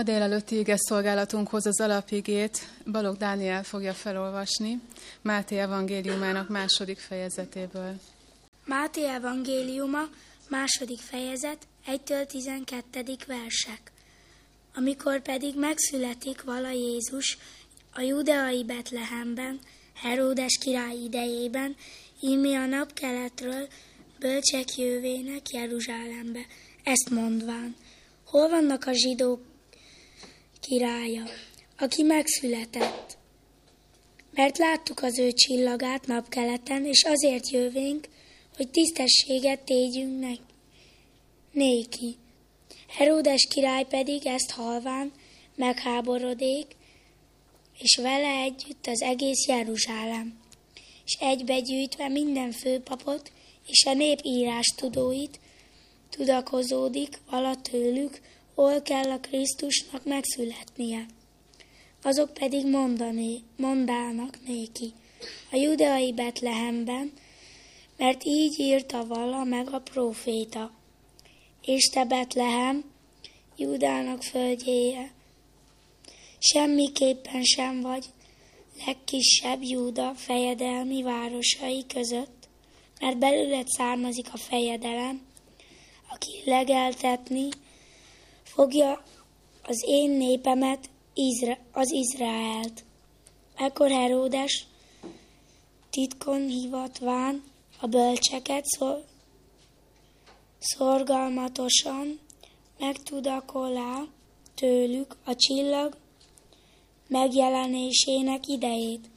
[0.02, 2.60] Ma délelőtti ége szolgálatunkhoz az alapigét
[2.92, 4.82] Balog Dániel fogja felolvasni
[5.22, 8.00] Máté evangéliumának második fejezetéből.
[8.66, 10.02] Máté evangéliuma,
[10.50, 13.16] második fejezet, 1-től 12.
[13.28, 13.92] versek.
[14.76, 17.38] Amikor pedig megszületik vala Jézus
[17.94, 19.60] a judeai Betlehemben,
[19.94, 21.76] Heródes király idejében,
[22.22, 23.68] ími a napkeletről
[24.20, 26.46] bölcsek jövének Jeruzsálembe,
[26.84, 27.76] ezt mondván.
[28.26, 29.50] Hol vannak a zsidók
[30.72, 31.24] királya,
[31.78, 33.18] aki megszületett.
[34.34, 38.08] Mert láttuk az ő csillagát napkeleten, és azért jövénk,
[38.56, 40.46] hogy tisztességet tégyünk ne-
[41.52, 42.16] néki.
[42.88, 45.12] Heródes király pedig ezt halván
[45.56, 46.76] megháborodék,
[47.80, 50.40] és vele együtt az egész Jeruzsálem,
[51.06, 53.32] és egybegyűjtve minden főpapot
[53.68, 55.40] és a nép írás tudóit,
[56.10, 58.22] tudakozódik vala tőlük,
[58.56, 61.06] hol kell a Krisztusnak megszületnie.
[62.04, 64.94] Azok pedig mondani, mondának néki,
[65.52, 67.12] a judeai Betlehemben,
[67.98, 70.72] mert így írta vala meg a próféta.
[71.62, 72.84] És te Betlehem,
[73.58, 75.12] Judának földjéje,
[76.40, 78.06] semmiképpen sem vagy
[78.86, 82.48] legkisebb Júda fejedelmi városai között,
[83.00, 85.22] mert belőled származik a fejedelem,
[86.10, 87.48] aki legeltetni
[88.54, 89.04] fogja
[89.64, 92.84] az én népemet, Izra- az Izraelt.
[93.56, 94.66] Ekkor Heródes
[95.90, 97.44] titkon hivatván
[97.80, 99.06] a bölcseket szor-
[100.60, 102.20] szorgalmatosan
[102.80, 104.04] megtudakolá
[104.56, 105.98] tőlük a csillag
[107.08, 109.10] megjelenésének idejét,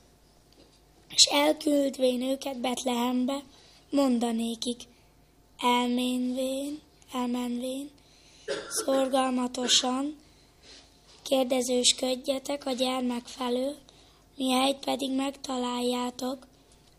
[1.09, 3.42] és elküldvén őket Betlehembe,
[3.90, 4.81] mondanékik,
[5.59, 6.81] elménvén,
[7.12, 7.90] elmenvén,
[8.68, 10.16] szorgalmatosan
[11.22, 13.76] kérdezősködjetek a gyermek felől,
[14.37, 16.46] mihelyt pedig megtaláljátok,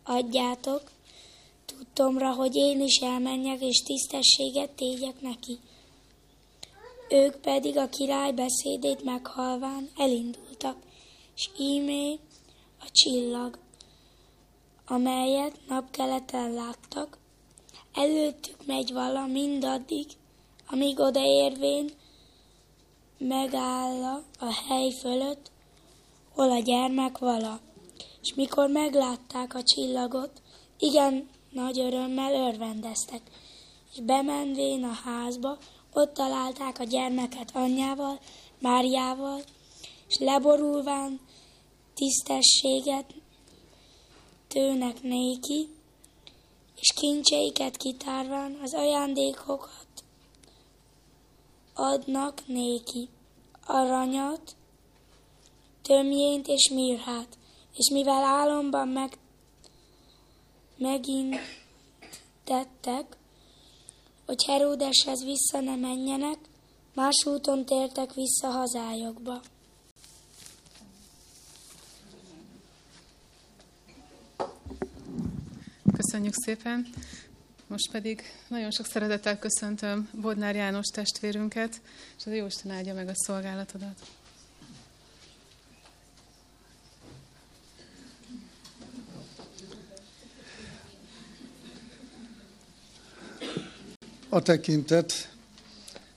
[0.03, 0.81] adjátok,
[1.65, 5.59] tudtomra, hogy én is elmenjek és tisztességet tégyek neki.
[7.09, 10.77] Ők pedig a király beszédét meghalván elindultak,
[11.35, 12.19] és ímé
[12.79, 13.59] a csillag,
[14.85, 17.17] amelyet napkeleten láttak,
[17.93, 20.05] előttük megy vala mindaddig,
[20.67, 21.91] amíg odaérvén
[23.17, 25.51] megáll a hely fölött,
[26.33, 27.59] hol a gyermek vala.
[28.21, 30.41] És mikor meglátták a csillagot,
[30.77, 33.21] igen nagy örömmel örvendeztek,
[33.93, 35.57] és bemenvén a házba,
[35.93, 38.19] ott találták a gyermeket anyjával,
[38.59, 39.41] Máriával,
[40.07, 41.19] és leborulván
[41.93, 43.13] tisztességet
[44.47, 45.69] tőnek néki,
[46.75, 49.84] és kincseiket kitárván az ajándékokat
[51.75, 53.09] adnak néki,
[53.65, 54.55] aranyat,
[55.81, 57.37] tömjént és mirhát,
[57.77, 59.17] és mivel álomban meg,
[60.77, 61.35] megint
[62.43, 63.17] tettek,
[64.25, 66.37] hogy Heródeshez vissza ne menjenek,
[66.93, 69.41] más úton tértek vissza hazájukba.
[75.93, 76.87] Köszönjük szépen!
[77.67, 81.81] Most pedig nagyon sok szeretettel köszöntöm Bodnár János testvérünket,
[82.17, 84.01] és az Jóisten áldja meg a szolgálatodat.
[94.29, 95.29] A tekintet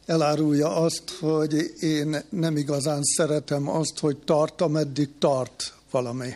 [0.06, 6.34] elárulja azt, hogy én nem igazán szeretem azt, hogy tart, ameddig tart valami.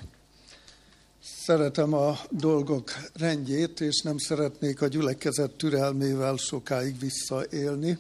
[1.47, 7.99] Szeretem a dolgok rendjét, és nem szeretnék a gyülekezet türelmével sokáig visszaélni.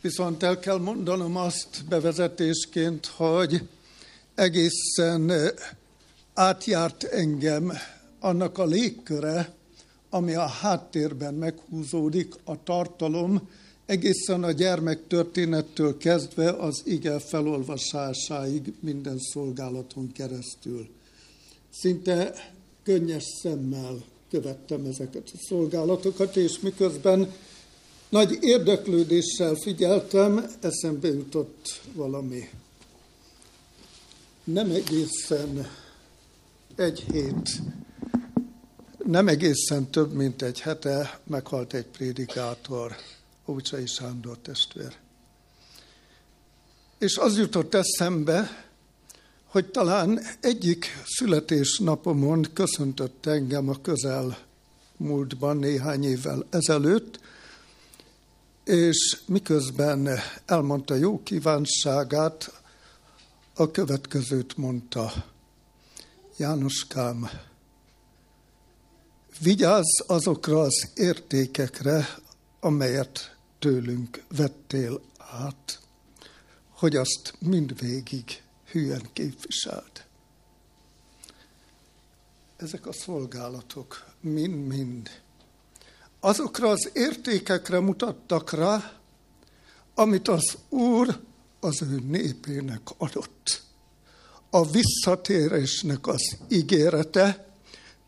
[0.00, 3.68] Viszont el kell mondanom azt bevezetésként, hogy
[4.34, 5.32] egészen
[6.34, 7.72] átjárt engem
[8.20, 9.54] annak a légköre,
[10.10, 13.48] ami a háttérben meghúzódik, a tartalom,
[13.86, 20.96] egészen a gyermek történettől kezdve az ige felolvasásáig minden szolgálaton keresztül.
[21.80, 22.50] Szinte
[22.82, 27.32] könnyes szemmel követtem ezeket a szolgálatokat, és miközben
[28.08, 32.48] nagy érdeklődéssel figyeltem, eszembe jutott valami.
[34.44, 35.70] Nem egészen
[36.76, 37.60] egy hét,
[39.04, 42.96] nem egészen több, mint egy hete meghalt egy prédikátor,
[43.46, 44.96] Ócsai Sándor testvér.
[46.98, 48.67] És az jutott eszembe,
[49.58, 54.38] hogy talán egyik születésnapomon köszöntött engem a közel
[54.96, 57.20] múltban néhány évvel ezelőtt,
[58.64, 60.08] és miközben
[60.46, 62.62] elmondta jó kívánságát,
[63.54, 65.12] a következőt mondta.
[66.36, 67.30] Jánoskám,
[69.42, 72.08] vigyázz azokra az értékekre,
[72.60, 75.80] amelyet tőlünk vettél át,
[76.70, 80.06] hogy azt mindvégig hülyen képviselt.
[82.56, 85.10] Ezek a szolgálatok mind-mind
[86.20, 88.92] azokra az értékekre mutattak rá,
[89.94, 91.20] amit az Úr
[91.60, 93.62] az ő népének adott.
[94.50, 97.54] A visszatérésnek az ígérete,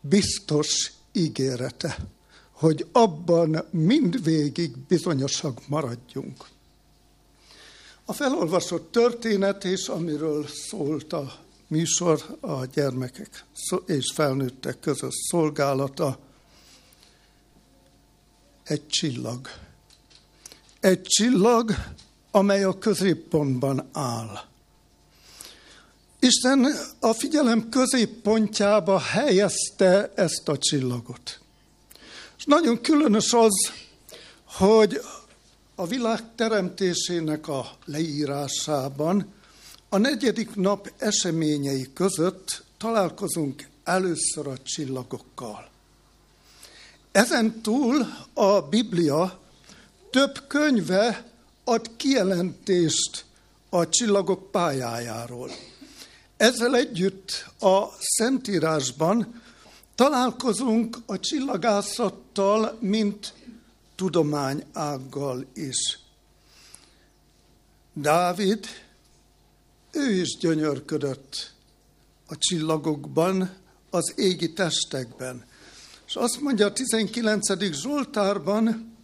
[0.01, 1.97] biztos ígérete,
[2.51, 6.45] hogy abban mindvégig bizonyosak maradjunk.
[8.11, 11.33] A felolvasott történet és amiről szólt a
[11.67, 13.45] műsor a gyermekek
[13.85, 16.19] és felnőttek között szolgálata,
[18.63, 19.47] egy csillag.
[20.79, 21.71] Egy csillag,
[22.31, 24.39] amely a középpontban áll.
[26.19, 26.67] Isten
[26.99, 31.39] a figyelem középpontjába helyezte ezt a csillagot.
[32.37, 33.71] És nagyon különös az,
[34.45, 35.01] hogy
[35.81, 39.33] a világ teremtésének a leírásában
[39.89, 45.69] a negyedik nap eseményei között találkozunk először a csillagokkal.
[47.11, 49.39] Ezen túl a Biblia
[50.09, 51.25] több könyve
[51.63, 53.25] ad kijelentést
[53.69, 55.49] a csillagok pályájáról.
[56.37, 59.41] Ezzel együtt a Szentírásban
[59.95, 63.33] találkozunk a csillagászattal, mint
[64.01, 65.99] tudományággal is.
[67.93, 68.65] Dávid,
[69.91, 71.51] ő is gyönyörködött
[72.27, 73.55] a csillagokban,
[73.89, 75.45] az égi testekben.
[76.07, 77.73] És azt mondja a 19.
[77.81, 78.95] Zsoltárban,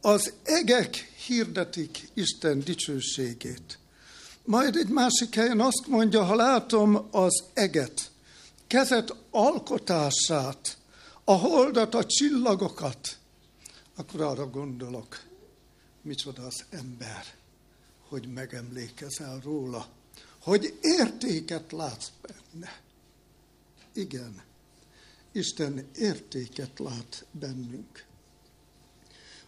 [0.00, 0.94] az egek
[1.26, 3.78] hirdetik Isten dicsőségét.
[4.44, 8.10] Majd egy másik helyen azt mondja, ha látom az eget,
[8.66, 10.76] kezet alkotását,
[11.24, 13.18] a holdat, a csillagokat,
[13.96, 15.24] akkor arra gondolok,
[16.02, 17.24] micsoda az ember,
[18.08, 19.88] hogy megemlékezel róla,
[20.40, 22.80] hogy értéket látsz benne.
[23.92, 24.42] Igen,
[25.32, 28.04] Isten értéket lát bennünk.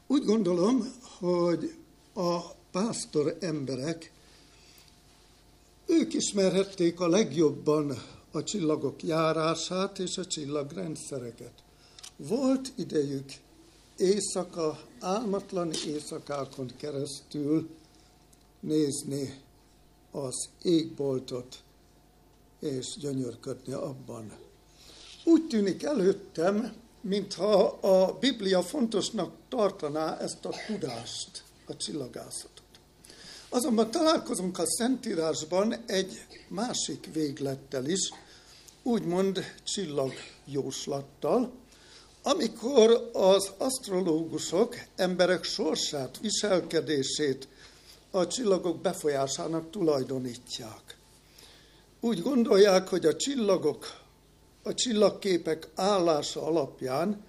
[0.06, 1.74] Úgy gondolom, hogy
[2.14, 2.40] a
[2.70, 4.12] pásztor emberek,
[5.86, 11.52] ők ismerhették a legjobban a csillagok járását és a csillagrendszereket.
[12.16, 13.32] Volt idejük
[13.98, 17.68] éjszaka, álmatlan éjszakákon keresztül
[18.60, 19.40] nézni
[20.10, 21.62] az égboltot
[22.60, 24.32] és gyönyörködni abban.
[25.24, 32.64] Úgy tűnik előttem, mintha a Biblia fontosnak tartaná ezt a tudást, a csillagászatot.
[33.48, 38.10] Azonban találkozunk a Szentírásban egy másik véglettel is,
[38.82, 41.52] úgymond csillagjóslattal,
[42.28, 47.48] amikor az asztrológusok emberek sorsát, viselkedését
[48.10, 50.96] a csillagok befolyásának tulajdonítják.
[52.00, 54.00] Úgy gondolják, hogy a csillagok,
[54.62, 57.24] a csillagképek állása alapján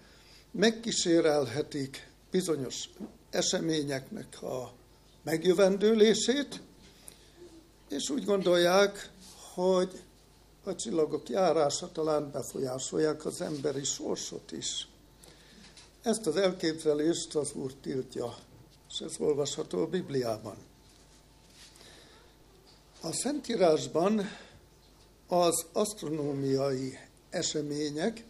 [0.52, 2.90] megkísérelhetik bizonyos
[3.30, 4.72] eseményeknek a
[5.24, 6.62] megjövendőlését,
[7.90, 9.10] és úgy gondolják,
[9.54, 10.02] hogy
[10.64, 14.88] a csillagok járása talán befolyásolják az emberi sorsot is.
[16.02, 18.36] Ezt az elképzelést az Úr tiltja,
[18.90, 20.56] és ez olvasható a Bibliában.
[23.02, 24.22] A Szentírásban
[25.28, 26.98] az asztronómiai
[27.30, 28.26] események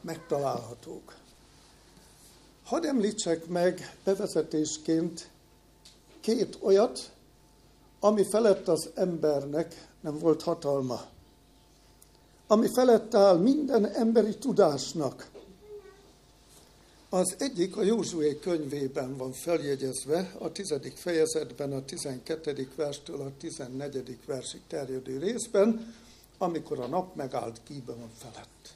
[0.00, 1.14] megtalálhatók.
[2.64, 5.30] Hadd említsek meg bevezetésként
[6.20, 7.10] két olyat,
[8.00, 11.14] ami felett az embernek nem volt hatalma.
[12.46, 15.30] Ami felett áll minden emberi tudásnak.
[17.08, 24.24] Az egyik a Józsué könyvében van feljegyezve, a tizedik fejezetben, a tizenkettedik verstől a tizennegyedik
[24.24, 25.94] versig terjedő részben,
[26.38, 28.74] amikor a nap megállt Gíbeon felett.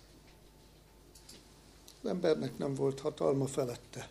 [2.03, 4.09] Az embernek nem volt hatalma felette.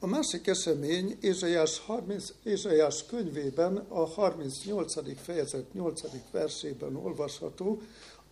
[0.00, 5.22] A másik esemény Ézsaiás, 30, Ézsaiás könyvében, a 38.
[5.22, 6.02] fejezet 8.
[6.30, 7.80] versében olvasható,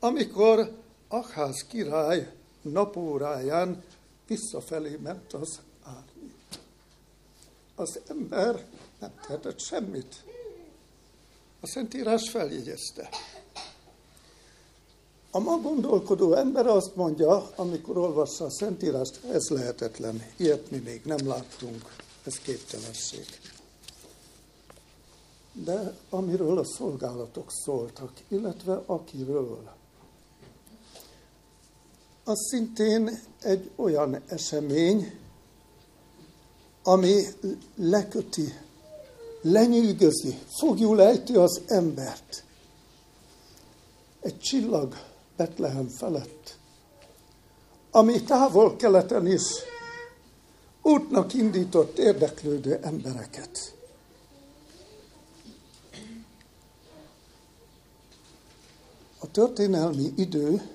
[0.04, 0.72] amikor
[1.08, 2.32] Akház király
[2.62, 3.82] napóráján
[4.26, 6.32] visszafelé ment az árny.
[7.74, 8.66] Az ember
[9.00, 10.24] nem tehetett semmit.
[11.60, 13.08] A Szentírás feljegyezte.
[15.30, 21.00] A ma gondolkodó ember azt mondja, amikor olvassa a Szentírást, ez lehetetlen, ilyet mi még
[21.04, 23.26] nem láttunk, ez képtelenség.
[25.52, 29.82] De amiről a szolgálatok szóltak, illetve akiről,
[32.24, 35.18] az szintén egy olyan esemény,
[36.82, 37.22] ami
[37.76, 38.54] leköti,
[39.40, 42.44] lenyűgözi, fogjul ejti az embert.
[44.20, 44.96] Egy csillag
[45.36, 46.58] Betlehem felett,
[47.90, 49.42] ami távol-keleten is
[50.82, 53.74] útnak indított érdeklődő embereket.
[59.18, 60.73] A történelmi idő,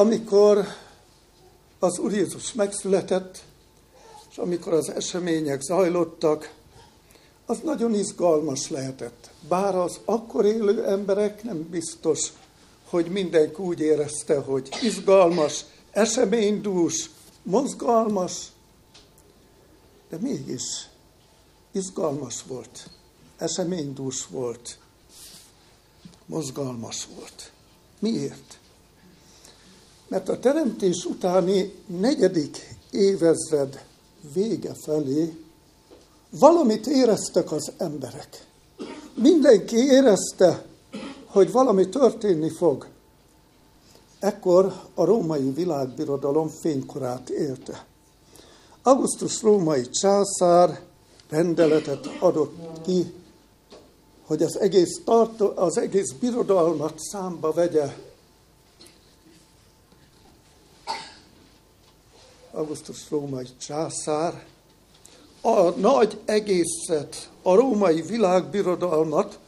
[0.00, 0.66] amikor
[1.78, 3.42] az Úr Jézus megszületett,
[4.30, 6.54] és amikor az események zajlottak,
[7.46, 9.30] az nagyon izgalmas lehetett.
[9.48, 12.32] Bár az akkor élő emberek nem biztos,
[12.88, 17.10] hogy mindenki úgy érezte, hogy izgalmas, eseménydús,
[17.42, 18.46] mozgalmas,
[20.10, 20.88] de mégis
[21.72, 22.90] izgalmas volt,
[23.36, 24.78] eseménydús volt,
[26.26, 27.52] mozgalmas volt.
[27.98, 28.59] Miért?
[30.10, 33.84] Mert a teremtés utáni negyedik évezred
[34.34, 35.34] vége felé
[36.30, 38.46] Valamit éreztek az emberek.
[39.14, 40.64] Mindenki érezte,
[41.26, 42.86] hogy valami történni fog.
[44.18, 47.86] Ekkor a római világbirodalom fénykorát élte.
[48.82, 50.80] Augustus római császár
[51.28, 53.12] rendeletet adott ki,
[54.26, 57.94] hogy az egész, tartó, az egész birodalmat számba vegye.
[62.60, 64.44] Augustus római császár
[65.40, 69.38] a nagy egészet, a római világbirodalmat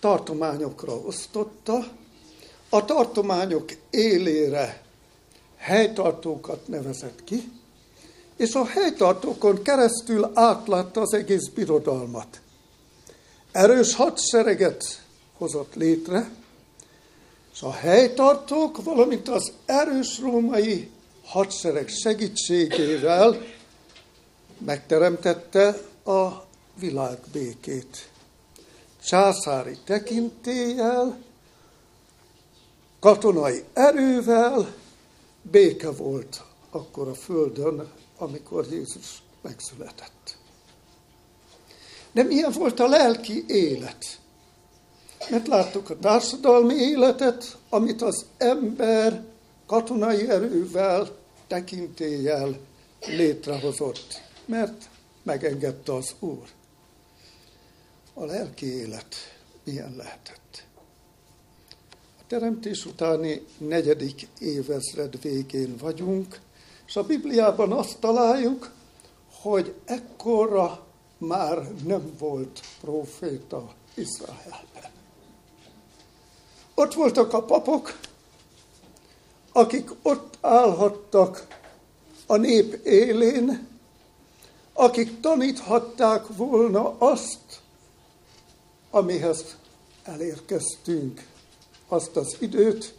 [0.00, 1.86] tartományokra osztotta,
[2.68, 4.82] a tartományok élére
[5.56, 7.52] helytartókat nevezett ki,
[8.36, 12.40] és a helytartókon keresztül átlátta az egész birodalmat.
[13.52, 15.02] Erős hadsereget
[15.38, 16.30] hozott létre,
[17.52, 20.90] És a helytartók, valamint az erős római
[21.28, 23.42] hadsereg segítségével
[24.58, 26.44] megteremtette a
[26.80, 28.08] világbékét.
[29.04, 31.22] Császári tekintéllyel,
[33.00, 34.74] katonai erővel
[35.42, 40.36] béke volt akkor a Földön, amikor Jézus megszületett.
[42.12, 44.18] De milyen volt a lelki élet?
[45.30, 49.24] Mert láttuk a társadalmi életet, amit az ember
[49.66, 51.17] katonai erővel,
[51.48, 52.58] tekintéllyel
[53.06, 54.88] létrehozott, mert
[55.22, 56.46] megengedte az Úr.
[58.14, 59.14] A lelki élet
[59.64, 60.66] milyen lehetett?
[62.18, 66.40] A teremtés utáni negyedik évezred végén vagyunk,
[66.86, 68.72] és a Bibliában azt találjuk,
[69.32, 70.86] hogy ekkora
[71.18, 74.90] már nem volt proféta Izraelben.
[76.74, 77.98] Ott voltak a papok,
[79.58, 81.46] akik ott állhattak
[82.26, 83.68] a nép élén,
[84.72, 87.60] akik taníthatták volna azt,
[88.90, 89.56] amihez
[90.02, 91.26] elérkeztünk,
[91.88, 92.94] azt az időt,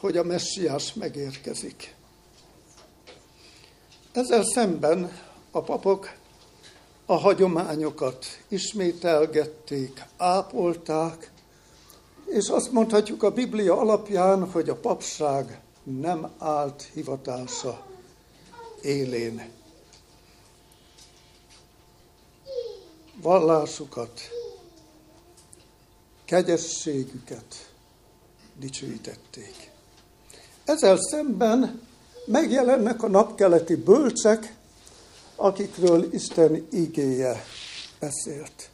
[0.00, 1.94] hogy a messiás megérkezik.
[4.12, 5.18] Ezzel szemben
[5.50, 6.12] a papok
[7.06, 11.30] a hagyományokat ismételgették, ápolták,
[12.26, 17.86] és azt mondhatjuk a Biblia alapján, hogy a papság nem állt hivatása
[18.82, 19.50] élén.
[23.22, 24.20] Vallásukat,
[26.24, 27.72] kegyességüket
[28.58, 29.70] dicsőítették.
[30.64, 31.82] Ezzel szemben
[32.26, 34.54] megjelennek a napkeleti bölcsek,
[35.36, 37.44] akikről Isten igéje
[37.98, 38.70] beszélt.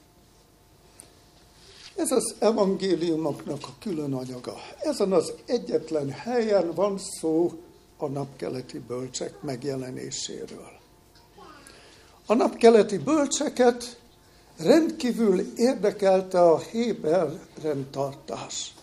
[2.00, 4.54] Ez az evangéliumoknak a külön anyaga.
[4.78, 7.52] Ezen az egyetlen helyen van szó
[7.96, 10.70] a napkeleti bölcsek megjelenéséről.
[12.26, 14.00] A napkeleti bölcseket
[14.56, 18.74] rendkívül érdekelte a Héber rendtartás.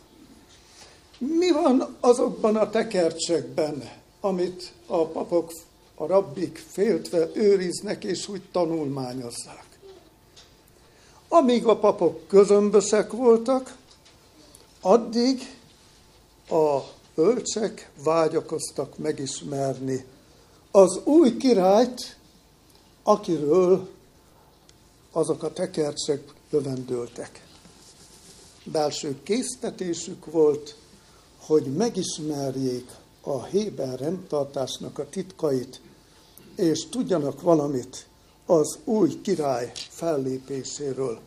[1.18, 3.92] Mi van azokban a tekercsekben,
[4.22, 5.52] amit a papok,
[5.96, 9.67] a rabbik féltve őriznek és úgy tanulmányozzák?
[11.30, 13.76] Amíg a papok közömbösek voltak,
[14.82, 15.56] addig
[16.50, 16.80] a
[17.16, 20.06] bölcsek vágyakoztak megismerni
[20.72, 22.18] az új királyt,
[23.04, 23.90] akiről
[25.12, 27.46] azok a tekercsek jövendőltek.
[28.64, 30.76] Belső késztetésük volt,
[31.38, 32.90] hogy megismerjék
[33.22, 35.82] a Héber rendtartásnak a titkait,
[36.56, 38.08] és tudjanak valamit
[38.48, 41.20] az új király fellépéséről.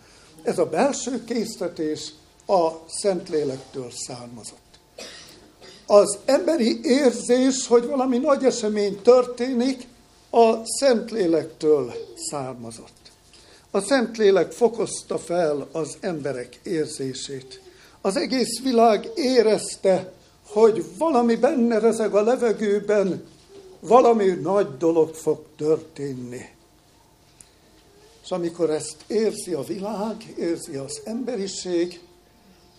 [0.43, 2.13] Ez a belső késztetés
[2.47, 4.59] a Szentlélektől származott.
[5.87, 9.87] Az emberi érzés, hogy valami nagy esemény történik,
[10.31, 13.13] a Szentlélektől származott.
[13.71, 17.61] A Szentlélek fokozta fel az emberek érzését.
[18.01, 20.13] Az egész világ érezte,
[20.47, 23.25] hogy valami benne rezeg a levegőben,
[23.81, 26.41] valami nagy dolog fog történni.
[28.31, 32.01] És amikor ezt érzi a világ, érzi az emberiség,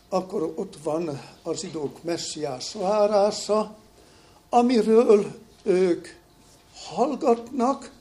[0.10, 3.76] akkor ott van a zsidók messiás várása,
[4.50, 6.08] amiről ők
[6.74, 7.92] hallgatnak,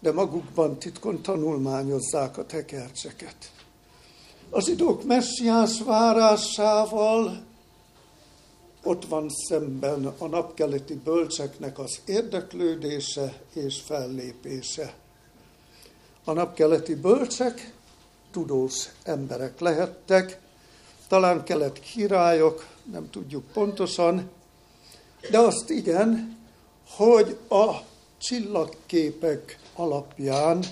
[0.00, 3.52] de magukban titkon tanulmányozzák a tekercseket.
[4.50, 7.42] A zsidók messiás várásával
[8.82, 14.99] ott van szemben a napkeleti bölcseknek az érdeklődése és fellépése.
[16.30, 17.72] A napkeleti bölcsek
[18.30, 20.40] tudós emberek lehettek,
[21.08, 24.30] talán kelet királyok, nem tudjuk pontosan,
[25.30, 26.38] de azt igen,
[26.88, 27.74] hogy a
[28.18, 30.64] csillagképek alapján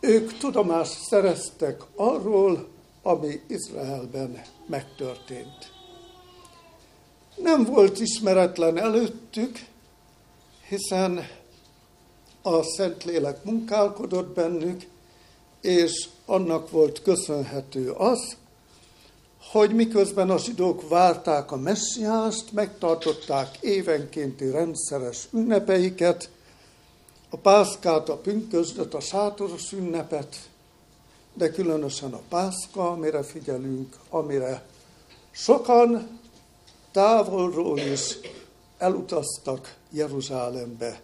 [0.00, 2.68] ők tudomást szereztek arról,
[3.02, 5.72] ami Izraelben megtörtént.
[7.36, 9.58] Nem volt ismeretlen előttük,
[10.68, 11.37] hiszen
[12.54, 14.86] a Szentlélek munkálkodott bennük,
[15.60, 18.36] és annak volt köszönhető az,
[19.50, 26.30] hogy miközben a zsidók várták a messiást, megtartották évenkénti rendszeres ünnepeiket,
[27.30, 30.36] a pászkát, a pünkösdöt, a sátoros ünnepet,
[31.34, 34.66] de különösen a pászka, amire figyelünk, amire
[35.30, 36.18] sokan
[36.92, 38.18] távolról is
[38.78, 41.00] elutaztak Jeruzsálembe,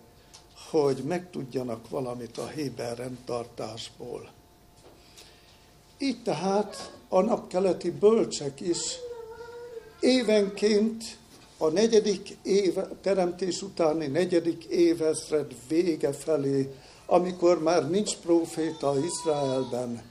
[0.81, 4.31] hogy megtudjanak valamit a Héber rendtartásból.
[5.99, 8.99] Így tehát a napkeleti bölcsek is
[10.05, 11.05] Évenként
[11.59, 16.75] a negyedik éve, teremtés utáni negyedik évezred vége felé,
[17.07, 20.03] amikor már nincs proféta Izraelben,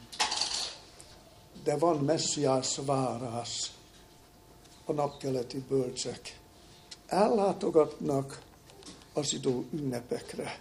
[1.64, 3.72] de van messiás várás,
[4.86, 6.40] a napkeleti bölcsek
[7.08, 8.42] ellátogatnak
[9.14, 10.60] a zsidó ünnepekre.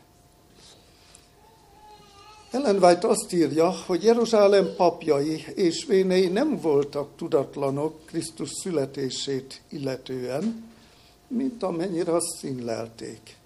[2.51, 10.71] Ellen White azt írja, hogy Jeruzsálem papjai és vénei nem voltak tudatlanok Krisztus születését illetően,
[11.29, 13.37] mint amennyire azt színlelték.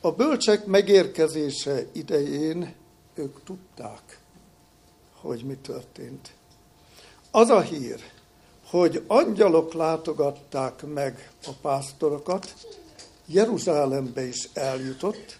[0.00, 2.74] A bölcsek megérkezése idején
[3.14, 4.18] ők tudták,
[5.20, 6.32] hogy mi történt.
[7.30, 8.00] Az a hír,
[8.66, 12.54] hogy angyalok látogatták meg a pásztorokat,
[13.26, 15.38] Jeruzsálembe is eljutott,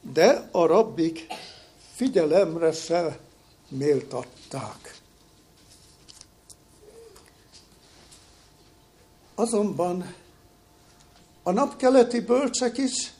[0.00, 1.26] de a rabbik
[1.94, 3.18] figyelemre se
[3.68, 4.98] méltatták.
[9.34, 10.14] Azonban
[11.42, 13.12] a napkeleti bölcsek is,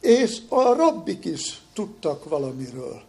[0.00, 3.02] és a rabbik is tudtak valamiről,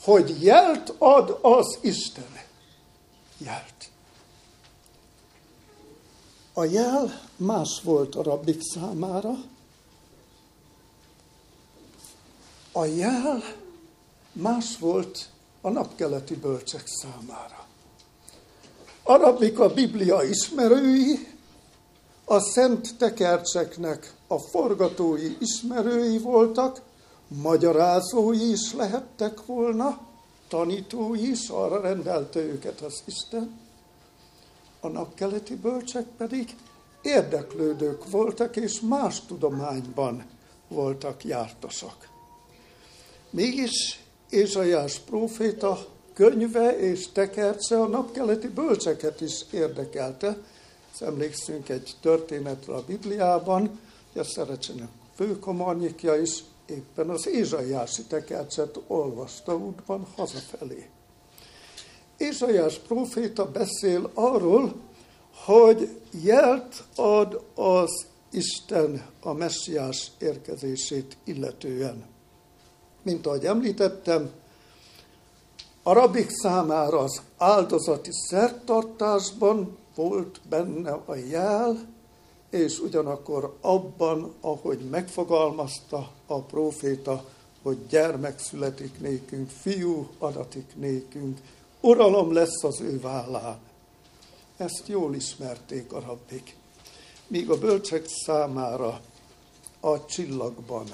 [0.00, 2.40] hogy jelt ad az Isten.
[3.38, 3.75] Jelt.
[6.58, 9.34] A jel más volt a rabbik számára.
[12.72, 13.42] A jel
[14.32, 15.28] más volt
[15.60, 17.66] a napkeleti bölcsek számára.
[19.02, 21.28] A rabbik a Biblia ismerői,
[22.24, 26.82] a szent tekercseknek a forgatói ismerői voltak,
[27.28, 30.00] magyarázói is lehettek volna,
[30.48, 33.65] tanítói is, arra rendelte őket az Isten.
[34.80, 36.54] A napkeleti bölcsek pedig
[37.02, 40.24] érdeklődők voltak, és más tudományban
[40.68, 42.08] voltak jártosak.
[43.30, 44.00] Mégis
[44.30, 50.36] Ézsaiás próféta könyve és tekerce a napkeleti bölcseket is érdekelte.
[51.00, 53.80] Emlékszünk egy történetre a Bibliában,
[54.12, 60.88] hogy a Szerecsenek főkamarnyikja is éppen az Ézsaiási tekercset olvasta útban hazafelé.
[62.16, 64.74] Ézsaiás próféta beszél arról,
[65.44, 72.04] hogy jelt ad az Isten a messiás érkezését illetően.
[73.02, 74.30] Mint ahogy említettem,
[75.82, 81.86] a rabik számára az áldozati szertartásban volt benne a jel,
[82.50, 87.24] és ugyanakkor abban, ahogy megfogalmazta a próféta,
[87.62, 91.38] hogy gyermek születik nékünk, fiú adatik nékünk,
[91.86, 93.58] uralom lesz az ő vállán.
[94.56, 96.56] Ezt jól ismerték a rabbik.
[97.26, 99.00] Míg a bölcsek számára
[99.80, 100.86] a csillagban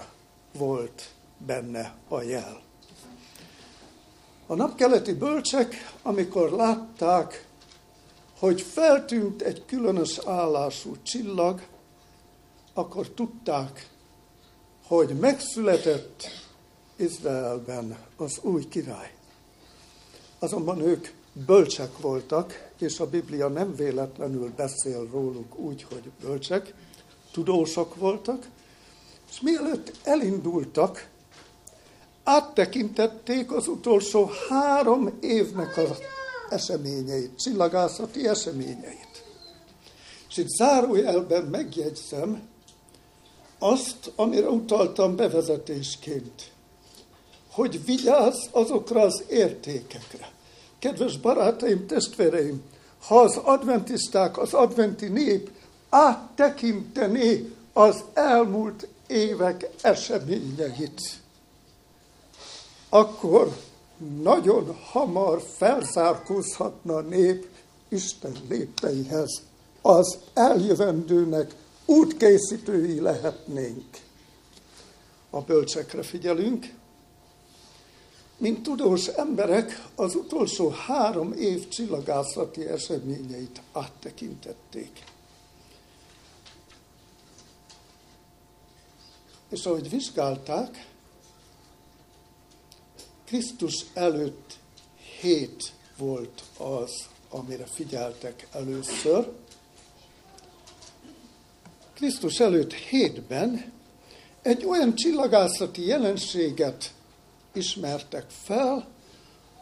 [0.59, 2.63] volt benne a jel.
[4.47, 7.47] A napkeleti bölcsek, amikor látták,
[8.39, 11.63] hogy feltűnt egy különös állású csillag,
[12.75, 13.89] akkor tudták,
[14.87, 16.23] hogy megszületett
[16.97, 19.13] Izraelben az új király.
[20.43, 21.09] Azonban ők
[21.47, 26.75] bölcsek voltak, és a Biblia nem véletlenül beszél róluk úgy, hogy bölcsek,
[27.33, 28.47] tudósok voltak,
[29.31, 31.09] és mielőtt elindultak,
[32.25, 35.99] áttekintették az utolsó három évnek az
[36.49, 39.25] eseményeit, csillagászati eseményeit.
[40.29, 42.49] És itt zárójelben megjegyzem
[43.59, 46.52] azt, amire utaltam bevezetésként,
[47.53, 50.31] hogy vigyázz azokra az értékekre.
[50.79, 52.63] Kedves barátaim, testvéreim,
[53.07, 55.51] ha az adventisták, az adventi nép
[55.89, 61.21] áttekintené az elmúlt évek eseményeit,
[62.89, 63.57] akkor
[64.23, 67.47] nagyon hamar felzárkózhatna a nép
[67.89, 69.43] Isten lépteihez.
[69.83, 73.85] Az eljövendőnek útkészítői lehetnénk.
[75.31, 76.73] A bölcsekre figyelünk,
[78.43, 85.05] mint tudós emberek az utolsó három év csillagászati eseményeit áttekintették.
[89.49, 90.87] És ahogy vizsgálták,
[93.25, 94.59] Krisztus előtt
[95.21, 99.33] hét volt az, amire figyeltek először.
[101.95, 103.73] Krisztus előtt hétben
[104.43, 106.93] egy olyan csillagászati jelenséget
[107.53, 108.89] ismertek fel,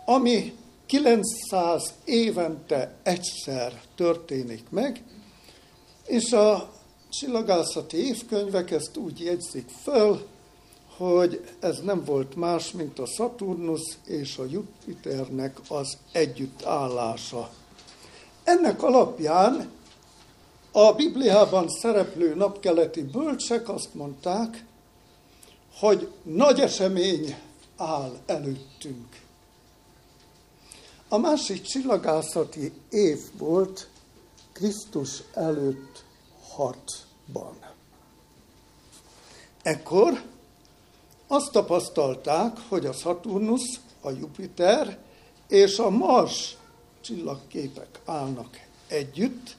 [0.05, 0.55] ami
[0.86, 5.05] 900 évente egyszer történik meg,
[6.07, 6.72] és a
[7.11, 10.26] csillagászati évkönyvek ezt úgy jegyzik föl,
[10.97, 17.51] hogy ez nem volt más, mint a Saturnus és a Jupiternek az együttállása.
[18.45, 19.70] Ennek alapján
[20.72, 24.64] A Bibliában szereplő napkeleti bölcsek azt mondták,
[25.78, 27.36] hogy nagy esemény
[27.80, 29.20] áll előttünk.
[31.08, 33.88] A másik csillagászati év volt
[34.52, 36.04] Krisztus előtt
[36.48, 37.58] hatban.
[39.62, 40.22] Ekkor
[41.26, 44.98] azt tapasztalták, hogy a Saturnus, a Jupiter
[45.48, 46.56] és a Mars
[47.00, 49.56] csillagképek állnak együtt,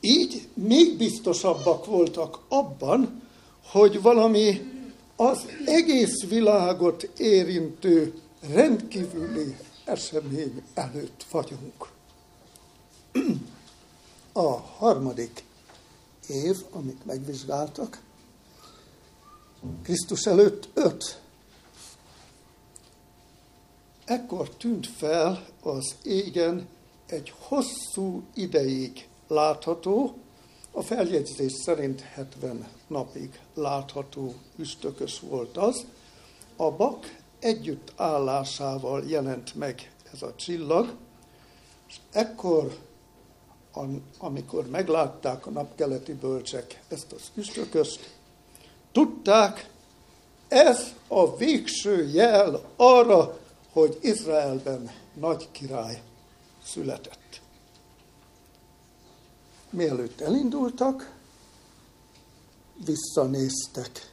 [0.00, 3.22] így még biztosabbak voltak abban,
[3.64, 4.77] hogy valami
[5.20, 11.88] az egész világot érintő rendkívüli esemény előtt vagyunk.
[14.32, 15.44] A harmadik
[16.28, 18.00] év, amit megvizsgáltak,
[19.82, 21.20] Krisztus előtt öt.
[24.04, 26.68] Ekkor tűnt fel az égen
[27.06, 30.14] egy hosszú ideig látható,
[30.78, 35.86] a feljegyzés szerint 70 napig látható üstökös volt az.
[36.56, 40.94] A bak együtt állásával jelent meg ez a csillag,
[41.88, 42.78] és ekkor,
[44.18, 48.14] amikor meglátták a napkeleti bölcsek ezt az üstököst,
[48.92, 49.70] tudták,
[50.48, 53.38] ez a végső jel arra,
[53.72, 56.02] hogy Izraelben nagy király
[56.64, 57.40] született.
[59.70, 61.16] Mielőtt elindultak,
[62.84, 64.12] visszanéztek.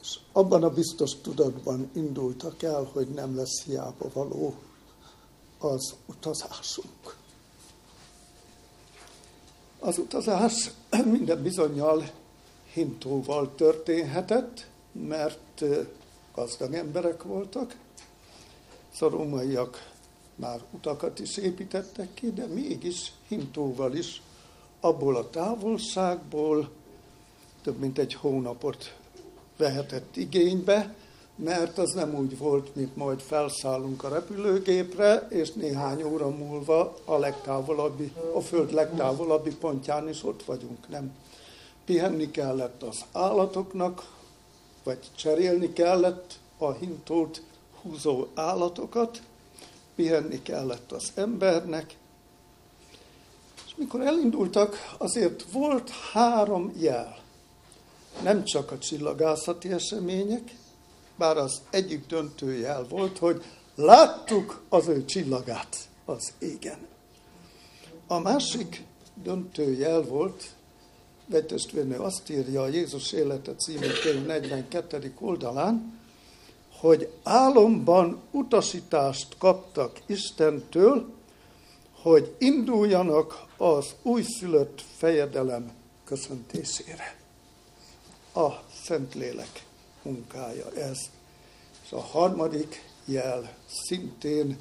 [0.00, 4.54] És abban a biztos tudatban indultak el, hogy nem lesz hiába való
[5.58, 7.16] az utazásunk.
[9.78, 10.70] Az utazás
[11.04, 12.10] minden bizonyal
[12.72, 15.64] hintóval történhetett, mert
[16.34, 17.76] gazdag emberek voltak,
[18.94, 19.96] szoromaiak
[20.38, 24.22] már utakat is építettek ki, de mégis hintóval is
[24.80, 26.68] abból a távolságból
[27.62, 28.94] több mint egy hónapot
[29.56, 30.94] vehetett igénybe,
[31.36, 37.18] mert az nem úgy volt, mint majd felszállunk a repülőgépre, és néhány óra múlva a
[37.18, 40.88] legtávolabbi, a föld legtávolabbi pontján is ott vagyunk.
[40.88, 41.12] Nem.
[41.84, 44.16] Pihenni kellett az állatoknak,
[44.84, 47.42] vagy cserélni kellett a hintót
[47.82, 49.22] húzó állatokat,
[49.98, 51.96] pihenni kellett az embernek.
[53.66, 57.18] És mikor elindultak, azért volt három jel.
[58.22, 60.54] Nem csak a csillagászati események,
[61.16, 63.44] bár az egyik döntő jel volt, hogy
[63.74, 66.78] láttuk az ő csillagát az égen.
[68.06, 68.84] A másik
[69.22, 70.44] döntő jel volt,
[71.26, 75.14] vegytestvérnő azt írja a Jézus élete című könyv 42.
[75.20, 75.97] oldalán,
[76.80, 81.12] hogy álomban utasítást kaptak Istentől,
[81.92, 85.72] hogy induljanak az újszülött fejedelem
[86.04, 87.16] köszöntésére.
[88.34, 88.48] A
[88.84, 89.64] Szentlélek
[90.02, 90.98] munkája ez.
[91.84, 94.58] És a harmadik jel szintén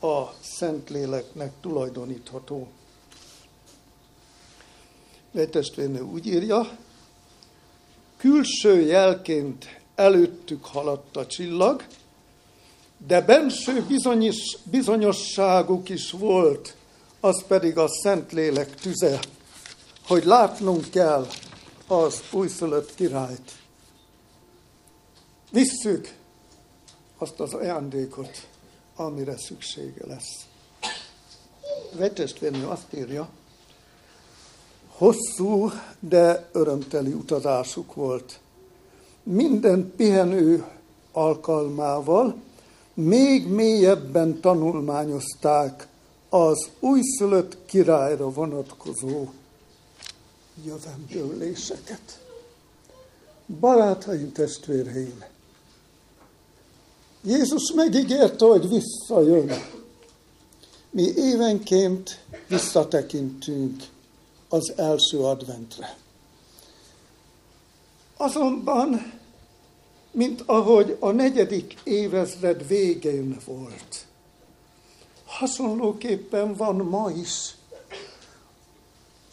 [0.00, 2.68] a Szentléleknek tulajdonítható.
[5.34, 6.76] Egy testvérnő úgy írja,
[8.16, 11.84] külső jelként előttük haladt a csillag,
[13.06, 16.76] de benső bizonyos, bizonyosságuk is volt,
[17.20, 19.20] az pedig a Szentlélek tüze,
[20.06, 21.26] hogy látnunk kell
[21.86, 23.52] az újszülött királyt.
[25.50, 26.14] Visszük
[27.18, 28.46] azt az ajándékot,
[28.96, 30.46] amire szüksége lesz.
[31.92, 33.28] Vegytestvérnő azt írja,
[34.88, 38.40] hosszú, de örömteli utazásuk volt
[39.30, 40.64] minden pihenő
[41.12, 42.36] alkalmával
[42.94, 45.88] még mélyebben tanulmányozták
[46.28, 49.28] az újszülött királyra vonatkozó
[50.64, 52.24] jövendőléseket.
[53.60, 55.24] Barátaim, testvéreim,
[57.24, 59.50] Jézus megígérte, hogy visszajön.
[60.90, 63.82] Mi évenként visszatekintünk
[64.48, 65.96] az első adventre.
[68.16, 69.19] Azonban,
[70.10, 74.06] mint ahogy a negyedik évezred végén volt,
[75.26, 77.54] hasonlóképpen van ma is.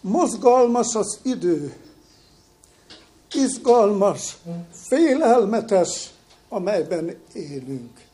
[0.02, 1.76] Mozgalmas az idő,
[3.32, 4.38] izgalmas,
[4.72, 6.10] félelmetes,
[6.50, 8.06] amelyben élünk.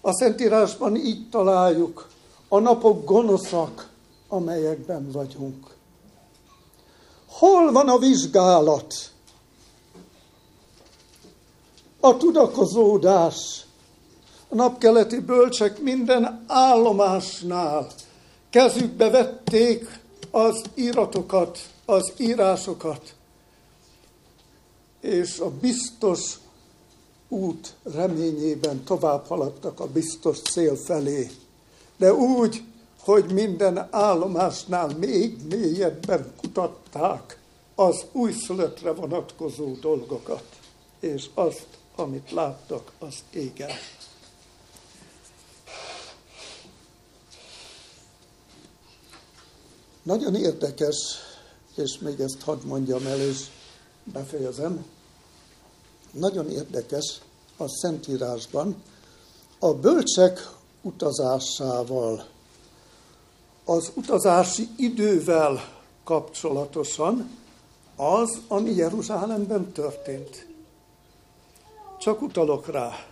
[0.00, 2.08] A Szentírásban így találjuk
[2.48, 3.90] a napok gonoszak,
[4.28, 5.74] amelyekben vagyunk.
[7.26, 9.13] Hol van a vizsgálat?
[12.04, 13.66] A tudakozódás,
[14.48, 17.86] A napkeleti bölcsek minden állomásnál.
[18.50, 20.00] Kezükbe vették
[20.30, 23.14] az íratokat, az írásokat,
[25.00, 26.38] és a biztos
[27.28, 31.30] út reményében tovább haladtak a biztos cél felé.
[31.96, 32.62] De úgy,
[33.00, 37.38] hogy minden állomásnál még mélyebben kutatták
[37.74, 40.44] az újszülöttre vonatkozó dolgokat,
[41.00, 43.70] és azt, amit láttak, az égen.
[50.02, 50.96] Nagyon érdekes,
[51.74, 53.46] és még ezt hadd mondjam el, és
[54.04, 54.86] befejezem.
[56.10, 57.20] Nagyon érdekes
[57.56, 58.82] a Szentírásban
[59.58, 60.50] a bölcsek
[60.82, 62.26] utazásával,
[63.64, 67.38] az utazási idővel kapcsolatosan
[67.96, 70.53] az, ami Jeruzsálemben történt.
[72.04, 73.04] Csak utalok rá.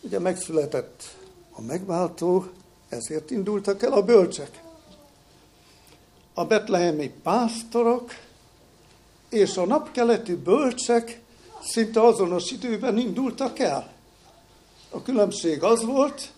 [0.00, 1.02] Ugye megszületett
[1.50, 2.46] a megváltó,
[2.88, 4.62] ezért indultak el a bölcsek.
[6.34, 8.10] A betlehemi pásztorok
[9.28, 11.20] és a napkeleti bölcsek
[11.62, 13.92] szinte azonos időben indultak el.
[14.90, 16.32] A különbség az volt,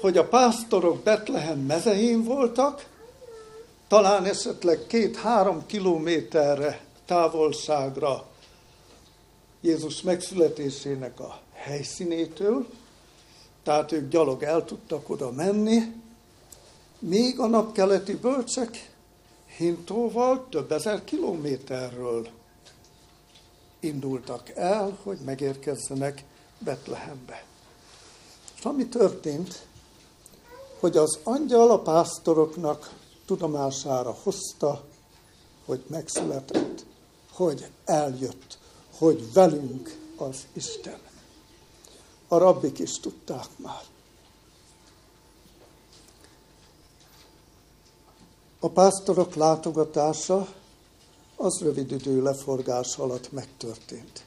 [0.00, 2.86] hogy a pásztorok Betlehem mezején voltak,
[3.88, 8.26] talán esetleg két-három kilométerre távolságra
[9.60, 12.66] Jézus megszületésének a helyszínétől,
[13.62, 15.78] tehát ők gyalog el tudtak oda menni,
[16.98, 18.90] míg a napkeleti bölcsek
[19.56, 22.28] hintóval több ezer kilométerről
[23.80, 26.24] indultak el, hogy megérkezzenek
[26.58, 27.44] Betlehembe.
[28.56, 29.66] És ami történt,
[30.80, 32.94] hogy az angyal a pásztoroknak
[33.26, 34.84] tudomására hozta,
[35.64, 36.84] hogy megszületett,
[37.32, 38.55] hogy eljött,
[38.98, 40.98] hogy velünk az Isten.
[42.28, 43.82] A rabbik is tudták már.
[48.60, 50.48] A pásztorok látogatása
[51.36, 54.24] az rövid idő leforgás alatt megtörtént.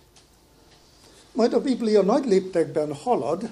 [1.32, 3.49] Majd a Biblia nagy léptekben halad,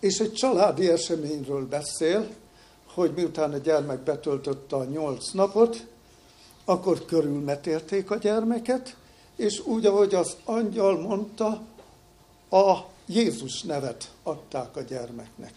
[0.00, 2.28] és egy családi eseményről beszél,
[2.86, 5.86] hogy miután a gyermek betöltötte a nyolc napot,
[6.64, 8.96] akkor körülmetélték a gyermeket,
[9.40, 11.62] és úgy, ahogy az angyal mondta,
[12.50, 15.52] a Jézus nevet adták a gyermeknek.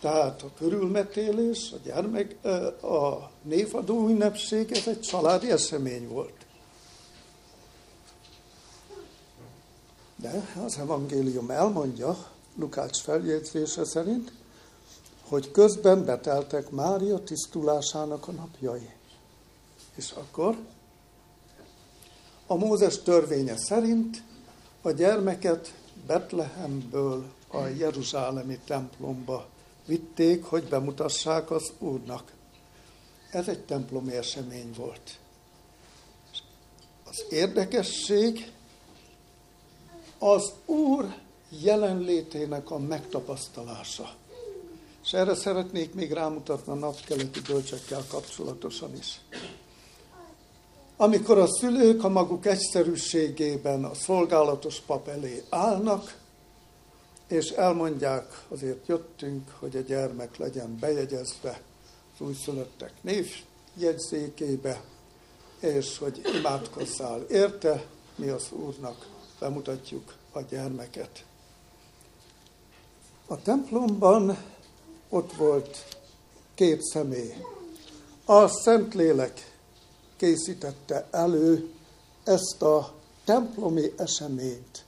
[0.00, 2.44] Tehát a körülmetélés, a gyermek,
[2.82, 6.46] a névadó ünnepség, ez egy családi esemény volt.
[10.16, 14.32] De az evangélium elmondja, Lukács feljegyzése szerint,
[15.28, 18.90] hogy közben beteltek Mária tisztulásának a napjai.
[19.94, 20.56] És akkor
[22.46, 24.22] a Mózes törvénye szerint
[24.82, 25.74] a gyermeket
[26.06, 29.46] Betlehemből a Jeruzsálemi templomba
[29.86, 32.32] vitték, hogy bemutassák az Úrnak.
[33.30, 35.18] Ez egy templomi esemény volt.
[37.04, 38.52] Az érdekesség
[40.18, 41.14] az Úr
[41.48, 44.14] jelenlétének a megtapasztalása.
[45.04, 49.20] És erre szeretnék még rámutatni a napkeleti bölcsekkel kapcsolatosan is.
[50.96, 56.16] Amikor a szülők a maguk egyszerűségében a szolgálatos pap elé állnak,
[57.28, 61.60] és elmondják, azért jöttünk, hogy a gyermek legyen bejegyezve
[62.14, 64.84] az újszülöttek névjegyzékébe,
[65.60, 67.84] és hogy imádkozzál érte,
[68.16, 69.06] mi az Úrnak
[69.38, 71.24] bemutatjuk a gyermeket.
[73.26, 74.38] A templomban
[75.08, 75.84] ott volt
[76.54, 77.34] két személy.
[78.24, 79.53] A Szentlélek
[80.24, 81.70] készítette elő
[82.24, 82.92] ezt a
[83.24, 84.84] templomi eseményt,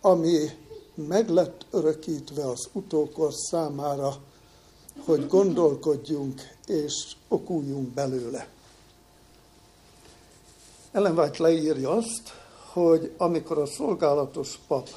[0.00, 0.50] ami
[0.94, 4.16] meg lett örökítve az utókor számára,
[5.04, 8.48] hogy gondolkodjunk és okuljunk belőle.
[10.92, 12.22] Ellen White leírja azt,
[12.72, 14.88] hogy amikor a szolgálatos pap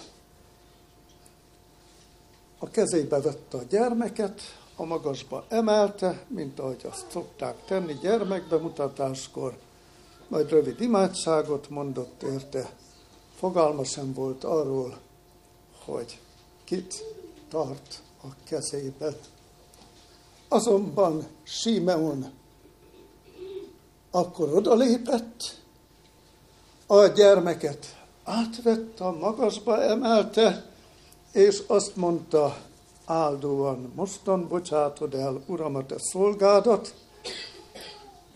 [2.60, 4.42] a kezébe vette a gyermeket,
[4.76, 9.58] a magasba emelte, mint ahogy azt szokták tenni gyermekbemutatáskor,
[10.28, 12.74] majd rövid imádságot mondott érte.
[13.36, 14.98] Fogalma sem volt arról,
[15.86, 16.20] hogy
[16.64, 17.04] kit
[17.50, 19.18] tart a kezébe.
[20.48, 22.32] Azonban Simeon
[24.12, 25.64] akkor odalépett,
[26.88, 30.66] a gyermeket átvette, a magasba emelte,
[31.32, 32.58] és azt mondta
[33.06, 36.94] áldóan, mostan bocsátod el, Uram, a te szolgádat,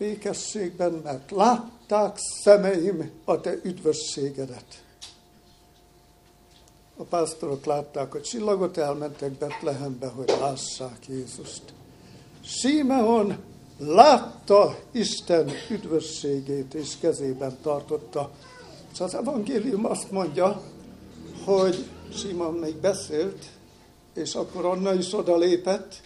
[0.00, 4.82] békességben, mert látták szemeim a te üdvösségedet.
[6.96, 11.62] A pásztorok látták a csillagot, elmentek Betlehembe, hogy lássák Jézust.
[12.44, 13.36] Símeon
[13.78, 18.30] látta Isten üdvösségét, és kezében tartotta.
[18.92, 20.62] És az evangélium azt mondja,
[21.44, 23.44] hogy Simon még beszélt,
[24.14, 26.00] és akkor Anna is odalépett,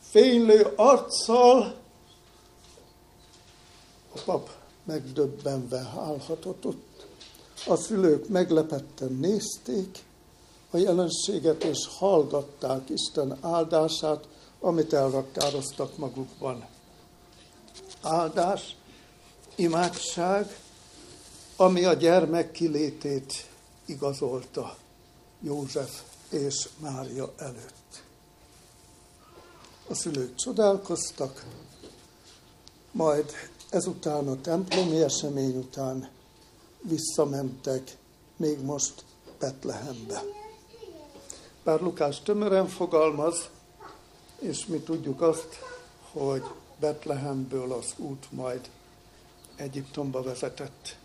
[0.00, 1.84] fénylő arccal,
[4.16, 4.50] a pap
[4.84, 7.06] megdöbbenve állhatott ott.
[7.66, 10.04] A szülők meglepetten nézték
[10.70, 14.28] a jelenséget, és hallgatták Isten áldását,
[14.60, 16.66] amit elraktároztak magukban.
[18.02, 18.76] Áldás,
[19.54, 20.58] imádság,
[21.56, 23.46] ami a gyermek kilétét
[23.86, 24.76] igazolta
[25.40, 28.02] József és Mária előtt.
[29.88, 31.44] A szülők csodálkoztak,
[32.92, 33.32] majd
[33.76, 36.08] ezután a templomi esemény után
[36.80, 37.96] visszamentek
[38.36, 39.04] még most
[39.38, 40.22] Betlehembe.
[41.64, 43.48] Bár Lukás tömören fogalmaz,
[44.38, 45.48] és mi tudjuk azt,
[46.12, 46.42] hogy
[46.80, 48.70] Betlehemből az út majd
[49.56, 50.96] Egyiptomba vezetett,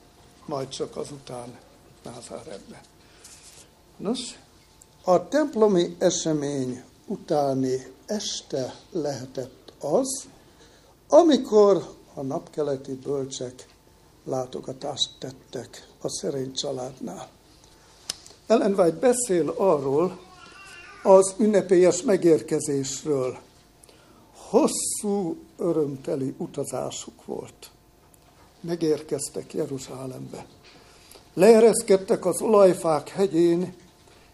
[0.46, 1.60] majd csak azután
[2.04, 2.82] Názáretbe.
[3.98, 4.20] Nos,
[5.04, 10.28] a templomi esemény utáni este lehetett az,
[11.08, 13.68] amikor a napkeleti bölcsek
[14.24, 17.30] látogatást tettek a szerény családnál.
[18.48, 20.20] Ellen White beszél arról
[21.04, 23.38] az ünnepélyes megérkezésről.
[24.50, 27.72] Hosszú, örömteli utazásuk volt.
[28.62, 30.46] Megérkeztek Jeruzsálembe.
[31.34, 33.74] Leereszkedtek az olajfák hegyén,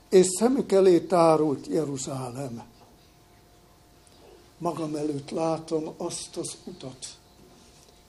[0.09, 2.63] és szemük elé tárult Jeruzsálem.
[4.57, 7.16] Magam előtt látom azt az utat,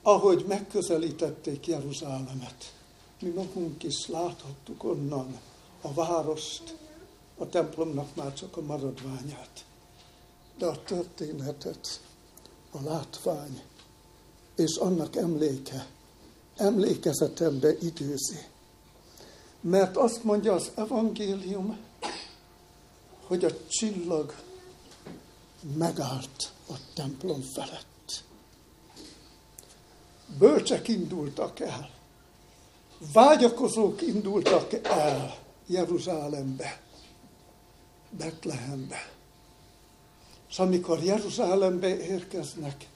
[0.01, 2.73] ahogy megközelítették Jeruzsálemet.
[3.21, 5.39] Mi magunk is láthattuk onnan
[5.81, 6.75] a várost,
[7.37, 9.65] a templomnak már csak a maradványát.
[10.57, 12.01] De a történetet,
[12.71, 13.61] a látvány
[14.55, 15.87] és annak emléke,
[16.55, 18.39] emlékezetembe időzi.
[19.61, 21.77] Mert azt mondja az evangélium,
[23.27, 24.33] hogy a csillag
[25.77, 27.88] megállt a templom felett.
[30.37, 31.89] Bölcsek indultak el,
[33.13, 35.35] vágyakozók indultak el
[35.67, 36.79] Jeruzsálembe,
[38.09, 39.11] Betlehembe.
[40.49, 42.87] És amikor Jeruzsálembe érkeznek,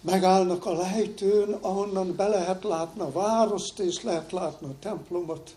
[0.00, 5.54] megállnak a lejtőn, ahonnan be lehet látni a várost, és lehet látni a templomot.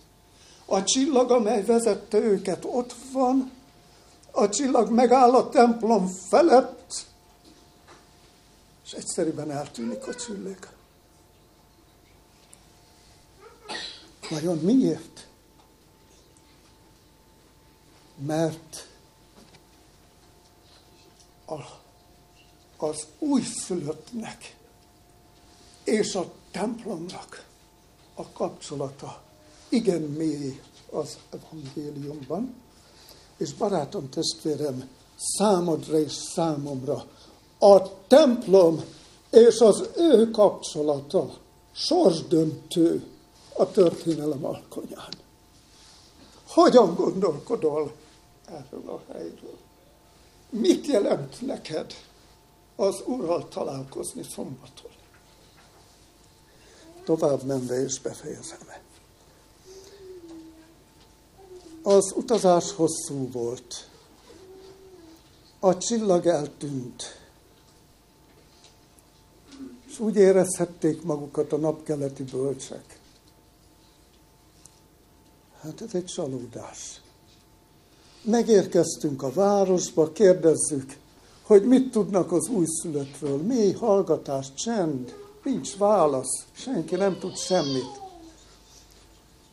[0.66, 3.52] A csillag, amely vezette őket, ott van,
[4.32, 6.79] a csillag megáll a templom felett,
[8.90, 10.58] és egyszerűen eltűnik a csillag.
[14.30, 15.28] Vajon miért?
[18.16, 18.88] Mert
[21.46, 21.62] a,
[22.86, 24.56] az újszülöttnek
[25.84, 27.46] és a templomnak
[28.14, 29.22] a kapcsolata
[29.70, 30.62] igen mély
[30.92, 32.56] az evangéliumban,
[33.38, 37.08] és barátom, testvérem, számodra és számomra
[37.60, 38.84] a templom
[39.32, 41.38] és az ő kapcsolata
[41.72, 43.04] sorsdöntő
[43.54, 45.14] a történelem alkonyán.
[46.48, 47.94] Hogyan gondolkodol
[48.46, 49.58] erről a helyről?
[50.50, 51.94] Mit jelent neked
[52.76, 54.92] az Urral találkozni szombaton?
[57.04, 58.58] Tovább menve és befejezem.
[61.84, 63.90] Az utazás hosszú volt.
[65.60, 67.19] A csillag eltűnt.
[69.90, 73.00] És úgy érezhették magukat a napkeleti bölcsek.
[75.62, 77.02] Hát ez egy csalódás.
[78.24, 80.98] Megérkeztünk a városba, kérdezzük,
[81.44, 83.38] hogy mit tudnak az újszülöttről.
[83.38, 88.02] Mély hallgatás, csend, nincs válasz, senki nem tud semmit.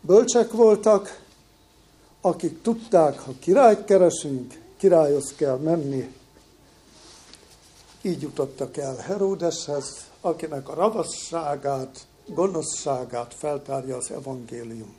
[0.01, 1.25] Bölcsek voltak,
[2.21, 6.15] akik tudták, ha királyt keresünk, királyhoz kell menni.
[8.07, 14.97] Így jutottak el Heródeshez, akinek a ravasságát, gonoszságát feltárja az evangélium.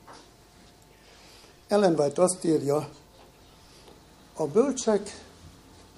[1.68, 2.88] Ellen White azt írja,
[4.34, 5.24] a bölcsek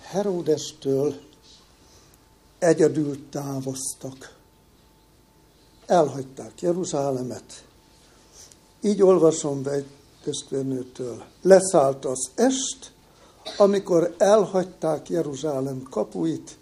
[0.00, 1.20] Heródestől
[2.58, 4.36] egyedül távoztak.
[5.86, 7.64] Elhagyták Jeruzsálemet.
[8.80, 9.88] Így olvasom be egy
[10.24, 11.24] testvérnőtől.
[11.42, 12.92] Leszállt az est,
[13.56, 16.58] amikor elhagyták Jeruzsálem kapuit,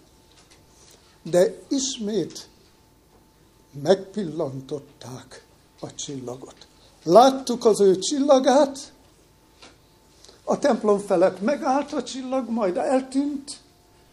[1.22, 2.48] de ismét
[3.82, 5.44] megpillantották
[5.80, 6.66] a csillagot.
[7.02, 8.92] Láttuk az ő csillagát,
[10.50, 13.60] A templom felett megállt a csillag, majd eltűnt,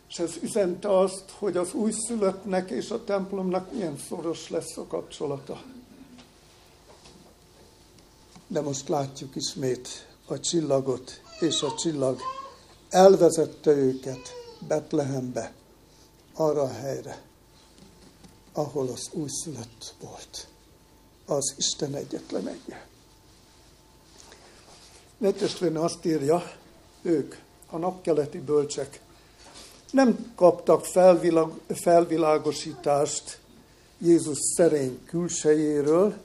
[0.09, 5.61] és ez üzente azt, hogy az újszülöttnek és a templomnak milyen szoros lesz a kapcsolata.
[8.47, 12.19] De most látjuk ismét a csillagot, és a csillag
[12.89, 14.33] elvezette őket
[14.67, 15.53] Betlehembe,
[16.35, 17.21] arra a helyre,
[18.53, 20.47] ahol az újszülött volt,
[21.25, 22.85] az Isten egyetlen egye.
[25.17, 26.51] Netestvérne azt írja,
[27.01, 27.35] ők,
[27.69, 29.01] a napkeleti bölcsek,
[29.91, 33.39] nem kaptak felvilag, felvilágosítást
[33.97, 36.15] Jézus szerény külsejéről,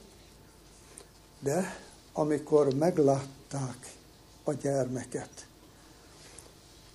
[1.39, 1.77] de
[2.13, 3.95] amikor meglátták
[4.43, 5.47] a gyermeket,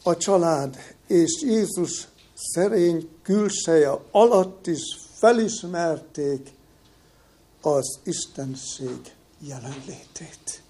[0.03, 6.51] a család és Jézus szerény külseje alatt is felismerték
[7.61, 10.63] az Istenség jelenlétét.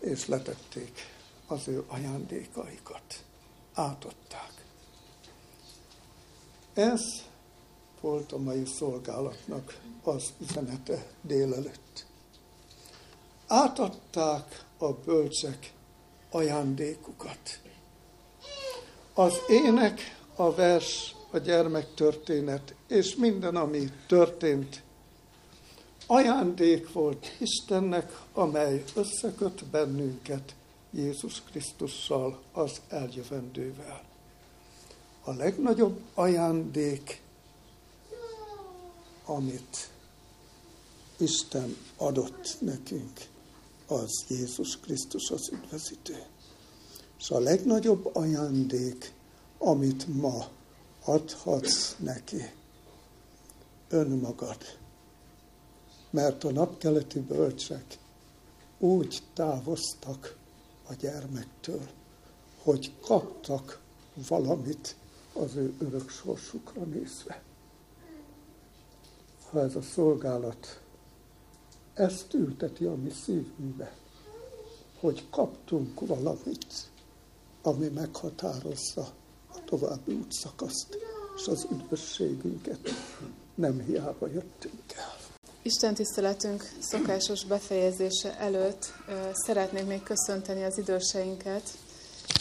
[0.00, 0.92] És letették
[1.46, 3.24] az ő ajándékaikat.
[3.74, 4.64] Átadták.
[6.74, 7.00] Ez
[8.00, 12.06] volt a mai szolgálatnak az üzenete délelőtt.
[13.46, 15.72] Átadták a bölcsek
[16.30, 17.60] ajándékukat.
[19.20, 20.00] Az ének,
[20.36, 24.82] a vers, a gyermektörténet és minden, ami történt,
[26.06, 30.54] ajándék volt Istennek, amely összeköt bennünket
[30.90, 34.02] Jézus Krisztussal, az eljövendővel.
[35.24, 37.22] A legnagyobb ajándék,
[39.24, 39.88] amit
[41.16, 43.20] Isten adott nekünk,
[43.86, 46.29] az Jézus Krisztus az üdvözítő.
[47.20, 49.12] És a legnagyobb ajándék,
[49.58, 50.48] amit ma
[51.04, 52.50] adhatsz neki,
[53.88, 54.56] önmagad.
[56.10, 57.98] Mert a napkeleti bölcsek
[58.78, 60.36] úgy távoztak
[60.88, 61.88] a gyermektől,
[62.62, 63.80] hogy kaptak
[64.28, 64.96] valamit
[65.32, 67.42] az ő örök sorsukra nézve.
[69.50, 70.80] Ha ez a szolgálat
[71.94, 73.92] ezt ülteti a mi szívünkbe,
[75.00, 76.89] hogy kaptunk valamit,
[77.62, 79.08] ami meghatározza
[79.54, 80.98] a további útszakaszt
[81.36, 82.78] és az üdvösségünket.
[83.54, 85.18] Nem hiába jöttünk el.
[85.62, 88.92] Isten tiszteletünk szokásos befejezése előtt
[89.32, 91.62] szeretnék még köszönteni az időseinket,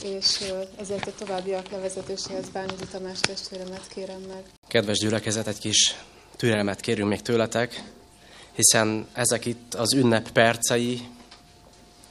[0.03, 4.43] és ezért a továbbiak levezetéséhez Bánodi Tamás testvéremet kérem meg.
[4.67, 5.95] Kedves gyülekezet, egy kis
[6.35, 7.91] türelmet kérünk még tőletek,
[8.53, 11.07] hiszen ezek itt az ünnep percei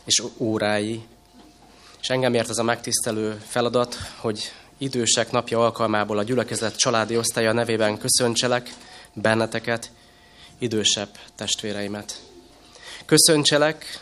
[0.05, 1.07] és órái,
[2.01, 7.53] és engem ért ez a megtisztelő feladat, hogy idősek napja alkalmából a gyülekezet családi osztálya
[7.53, 8.75] nevében köszöntselek
[9.13, 9.91] benneteket,
[10.59, 12.21] idősebb testvéreimet.
[13.05, 14.01] Köszöntselek,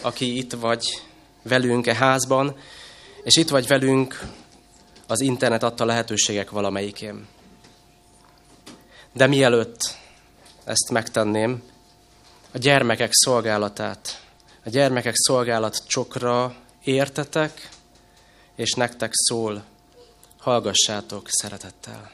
[0.00, 1.02] aki itt vagy
[1.42, 2.56] velünk e házban,
[3.22, 4.20] és itt vagy velünk
[5.06, 7.26] az internet adta lehetőségek valamelyikén.
[9.12, 9.96] De mielőtt
[10.64, 11.62] ezt megtenném,
[12.52, 14.20] a gyermekek szolgálatát,
[14.64, 16.54] a gyermekek szolgálat csokra
[16.84, 17.68] értetek,
[18.54, 19.64] és nektek szól,
[20.38, 22.10] hallgassátok szeretettel.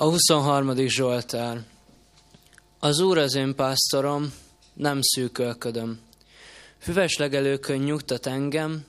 [0.00, 0.86] A 23.
[0.86, 1.60] Zsoltár.
[2.78, 4.32] Az Úr az én pásztorom,
[4.74, 6.00] nem szűkölködöm.
[6.78, 8.84] Füves legelőkön nyugtat engem,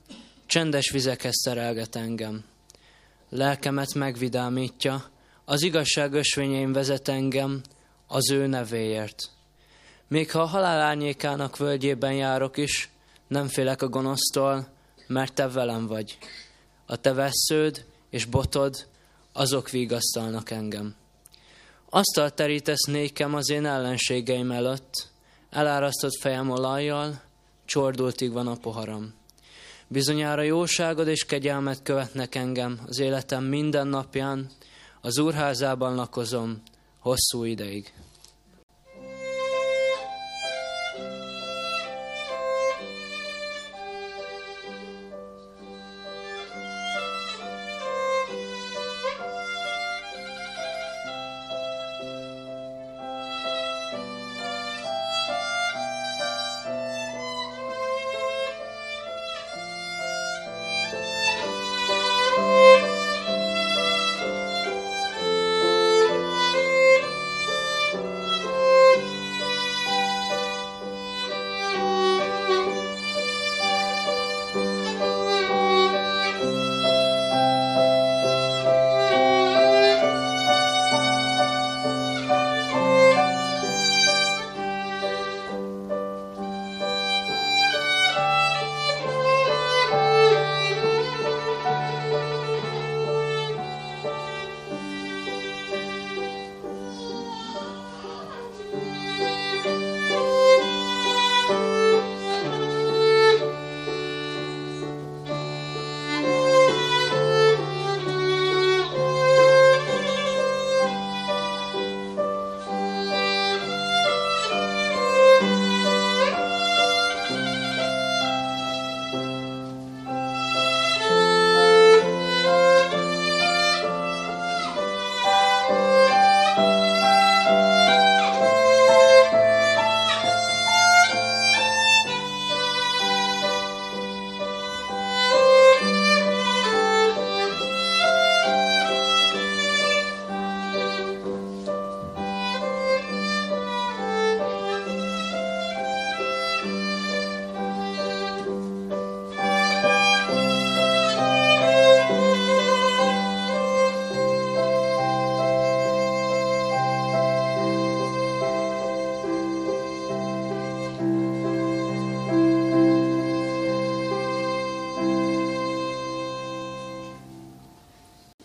[0.46, 2.44] csendes vizekhez terelget engem.
[3.30, 5.06] Lelkemet megvidámítja,
[5.46, 7.62] az igazság ösvényeim vezet engem,
[8.08, 9.30] az ő nevéért.
[10.08, 12.90] Még ha a halál árnyékának völgyében járok is,
[13.28, 14.68] nem félek a gonosztól,
[15.08, 16.18] mert te velem vagy.
[16.86, 18.88] A te vesződ és botod,
[19.34, 21.00] azok vigasztalnak engem.
[21.94, 25.08] Asztalt terítesz nékem az én ellenségeim előtt,
[25.50, 27.22] elárasztott fejem olajjal,
[27.66, 29.14] csordultig van a poharam.
[29.88, 34.50] Bizonyára jóságod és kegyelmet követnek engem az életem minden napján,
[35.02, 36.62] az úrházában lakozom
[37.00, 37.94] hosszú ideig.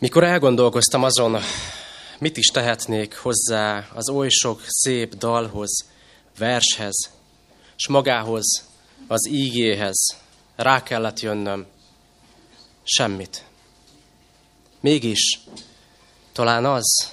[0.06, 1.36] Mikor elgondolkoztam azon,
[2.18, 5.84] mit is tehetnék hozzá az oly sok szép dalhoz,
[6.38, 7.10] vershez,
[7.76, 8.64] s magához,
[9.06, 10.16] az ígéhez,
[10.56, 11.66] rá kellett jönnöm.
[12.84, 13.44] Semmit.
[14.80, 15.40] Mégis
[16.32, 17.12] talán az,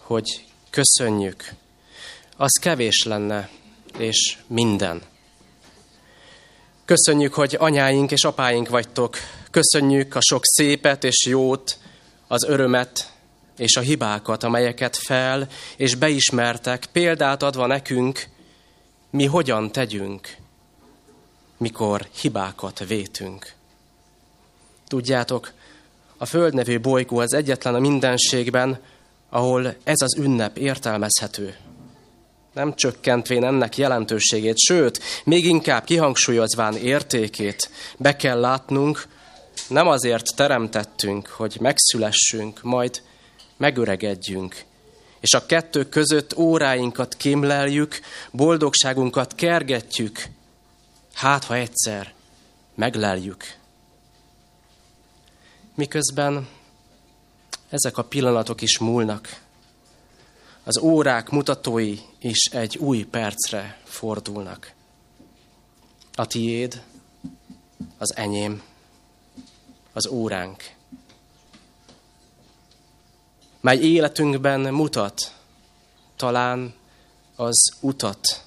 [0.00, 1.52] hogy köszönjük,
[2.36, 3.50] az kevés lenne,
[3.98, 5.02] és minden.
[6.84, 9.16] Köszönjük, hogy anyáink és apáink vagytok.
[9.50, 11.78] Köszönjük a sok szépet és jót,
[12.26, 13.12] az örömet
[13.58, 18.26] és a hibákat, amelyeket fel és beismertek, példát adva nekünk,
[19.10, 20.36] mi hogyan tegyünk,
[21.56, 23.52] mikor hibákat vétünk.
[24.88, 25.52] Tudjátok,
[26.16, 28.80] a Föld nevű bolygó az egyetlen a mindenségben,
[29.28, 31.56] ahol ez az ünnep értelmezhető.
[32.52, 39.06] Nem csökkentvén ennek jelentőségét, sőt, még inkább kihangsúlyozván értékét, be kell látnunk,
[39.68, 43.02] nem azért teremtettünk, hogy megszülessünk, majd
[43.56, 44.64] megöregedjünk,
[45.20, 50.24] és a kettő között óráinkat kémleljük, boldogságunkat kergetjük,
[51.14, 52.14] hát ha egyszer
[52.74, 53.56] megleljük.
[55.74, 56.48] Miközben
[57.68, 59.44] ezek a pillanatok is múlnak,
[60.64, 64.72] az órák mutatói is egy új percre fordulnak.
[66.14, 66.82] A tiéd,
[67.98, 68.62] az enyém,
[69.96, 70.70] az óránk,
[73.60, 75.32] mely életünkben mutat
[76.16, 76.74] talán
[77.36, 78.44] az utat,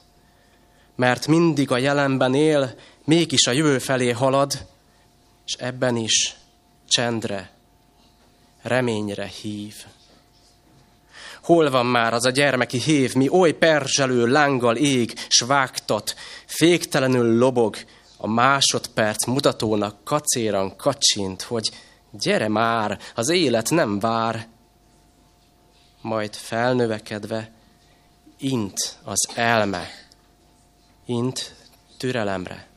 [0.95, 4.65] mert mindig a jelenben él, mégis a jövő felé halad,
[5.45, 6.35] és ebben is
[6.87, 7.51] csendre,
[8.61, 9.75] reményre hív.
[11.41, 16.15] Hol van már az a gyermeki hév, mi oly perzselő lánggal ég, s vágtat,
[16.45, 17.75] féktelenül lobog,
[18.21, 21.71] a másodperc mutatónak kacéran kacsint, hogy
[22.11, 24.47] gyere már, az élet nem vár.
[26.01, 27.51] majd felnövekedve
[28.37, 29.87] int az elme,
[31.05, 31.55] int
[31.97, 32.67] türelemre,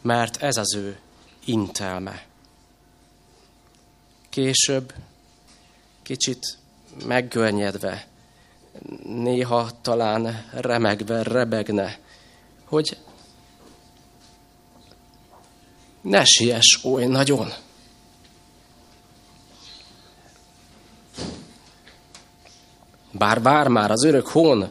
[0.00, 0.98] mert ez az ő
[1.44, 2.26] intelme.
[4.28, 4.94] Később
[6.02, 6.58] kicsit
[7.06, 8.06] meggörnyedve,
[9.04, 11.98] néha talán remegve rebegne,
[12.64, 12.98] hogy
[16.02, 17.52] ne siess oly nagyon.
[23.10, 24.70] Bár vár már az örök hón,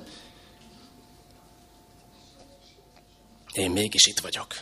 [3.54, 4.54] én mégis itt vagyok.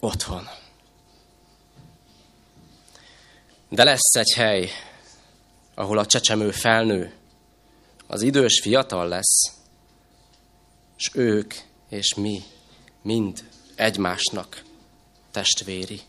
[0.00, 0.48] Otthon.
[3.68, 4.70] De lesz egy hely,
[5.74, 7.14] ahol a csecsemő felnő,
[8.06, 9.54] az idős fiatal lesz,
[10.96, 11.54] és ők
[11.88, 12.42] és mi
[13.02, 14.62] mind egymásnak
[15.30, 16.00] testvéri.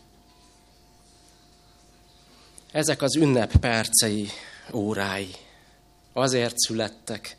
[2.72, 4.28] Ezek az ünnep percei,
[4.72, 5.34] órái
[6.12, 7.36] azért születtek,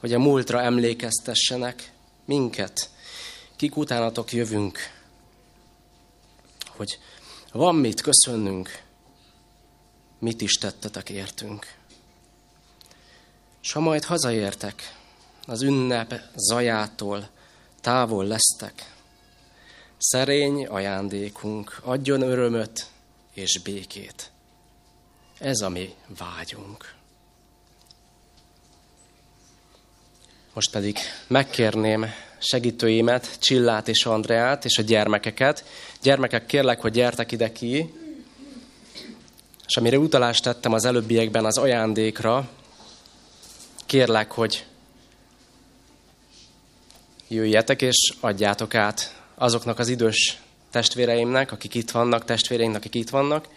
[0.00, 1.92] hogy a múltra emlékeztessenek
[2.24, 2.90] minket,
[3.56, 4.78] kik utánatok jövünk,
[6.66, 6.98] hogy
[7.52, 8.82] van mit köszönnünk,
[10.18, 11.76] mit is tettetek értünk.
[13.60, 14.96] S ha majd hazaértek,
[15.46, 17.28] az ünnep zajától
[17.80, 18.92] távol lesztek,
[19.98, 22.86] szerény ajándékunk adjon örömöt
[23.34, 24.30] és békét.
[25.38, 26.94] Ez a mi vágyunk.
[30.52, 32.06] Most pedig megkérném
[32.38, 35.64] segítőimet, Csillát és Andreát és a gyermekeket.
[36.02, 37.94] Gyermekek, kérlek, hogy gyertek ide ki.
[39.66, 42.48] És amire utalást tettem az előbbiekben az ajándékra,
[43.86, 44.66] kérlek, hogy
[47.28, 50.38] jöjjetek és adjátok át azoknak az idős
[50.70, 53.48] testvéreimnek, akik itt vannak, testvéreimnek, akik itt vannak,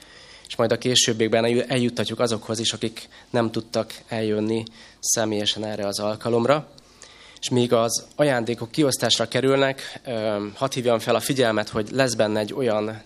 [0.47, 4.63] és majd a későbbiekben eljuttatjuk azokhoz is, akik nem tudtak eljönni
[4.99, 6.67] személyesen erre az alkalomra.
[7.39, 10.01] És míg az ajándékok kiosztásra kerülnek,
[10.55, 13.01] hadd hívjam fel a figyelmet, hogy lesz benne egy olyan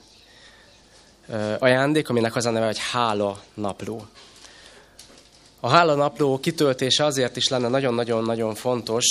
[1.59, 4.05] ajándék, aminek az a neve, hogy hála napló.
[5.59, 9.05] A hála napló kitöltése azért is lenne nagyon-nagyon-nagyon fontos,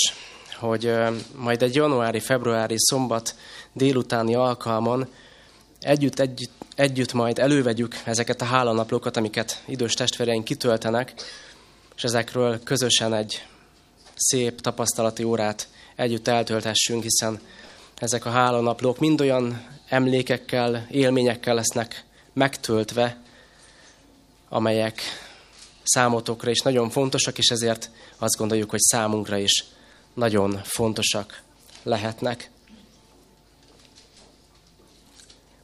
[0.59, 0.93] hogy
[1.35, 3.35] majd egy januári-februári szombat
[3.73, 5.07] délutáni alkalmon
[5.79, 11.13] együtt, együtt, együtt majd elővegyük ezeket a hálanaplókat, amiket idős testvéreink kitöltenek,
[11.95, 13.45] és ezekről közösen egy
[14.15, 17.39] szép tapasztalati órát együtt eltöltessünk, hiszen
[17.99, 22.03] ezek a hálanaplók mind olyan emlékekkel, élményekkel lesznek
[22.33, 23.17] megtöltve,
[24.49, 25.01] amelyek
[25.83, 29.65] számotokra is nagyon fontosak, és ezért azt gondoljuk, hogy számunkra is
[30.15, 31.41] nagyon fontosak
[31.83, 32.49] lehetnek.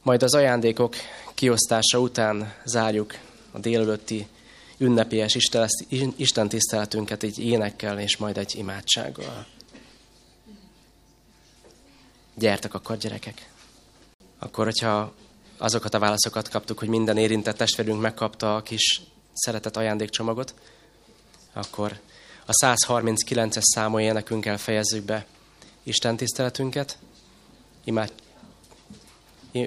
[0.02, 0.94] Majd az ajándékok
[1.34, 3.18] kiosztása után zárjuk
[3.50, 4.26] a délelőtti
[4.78, 5.36] ünnepélyes
[6.16, 9.46] Isten tiszteletünket egy énekkel és majd egy imádsággal.
[12.34, 13.50] Gyertek akkor, gyerekek!
[14.38, 15.12] Akkor, hogyha
[15.56, 19.00] azokat a válaszokat kaptuk, hogy minden érintett testvérünk megkapta a kis
[19.32, 20.54] szeretett ajándékcsomagot,
[21.52, 22.00] akkor
[22.46, 25.26] a 139-es számú énekünkkel fejezzük be
[25.82, 26.98] Isten tiszteletünket.
[27.84, 28.12] Imád,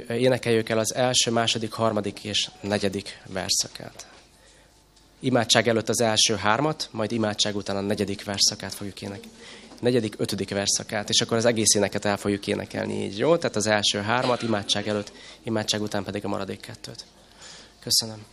[0.08, 4.08] énekeljük el az első, második, harmadik és negyedik verszakát.
[5.20, 9.36] Imádság előtt az első hármat, majd imádság után a negyedik verszakát fogjuk énekelni.
[9.80, 13.38] Negyedik, ötödik verszakát, és akkor az egész éneket el fogjuk énekelni így, jó?
[13.38, 15.12] Tehát az első hármat, imádság előtt,
[15.44, 17.06] imádság után pedig a maradék kettőt.
[17.80, 18.26] Köszönöm.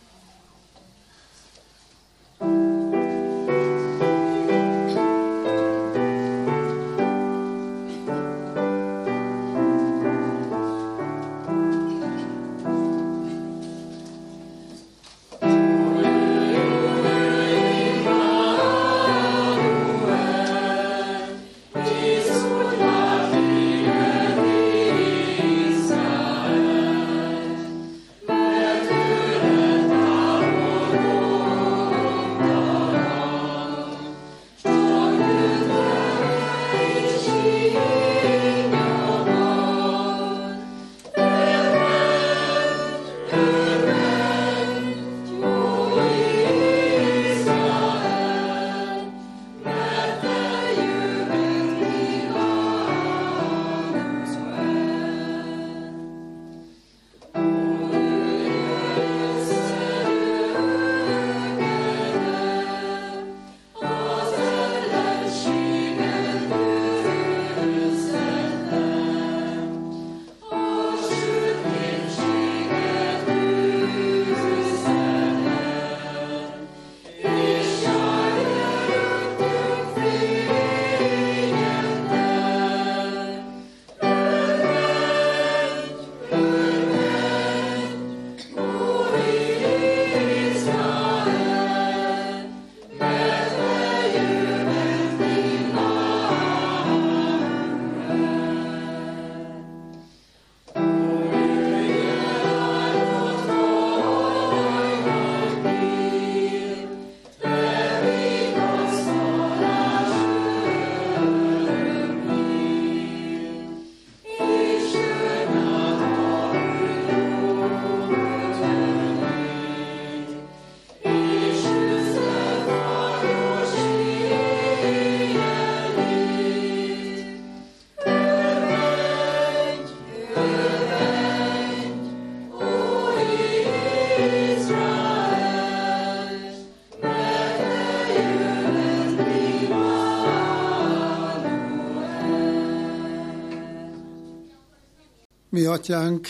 [145.53, 146.27] Mi atyánk,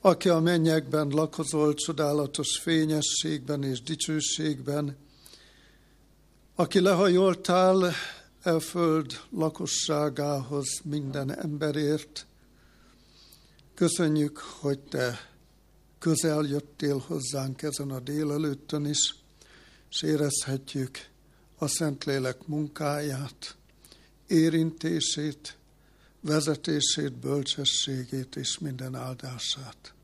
[0.00, 4.96] aki a mennyekben lakozol csodálatos fényességben és dicsőségben,
[6.54, 7.92] aki lehajoltál
[8.42, 12.26] e föld lakosságához minden emberért,
[13.74, 15.30] köszönjük, hogy te
[15.98, 19.14] közel jöttél hozzánk ezen a délelőttön is,
[19.90, 20.98] és érezhetjük
[21.58, 23.56] a Szentlélek munkáját,
[24.26, 25.56] érintését,
[26.22, 29.94] vezetését, bölcsességét és minden áldását.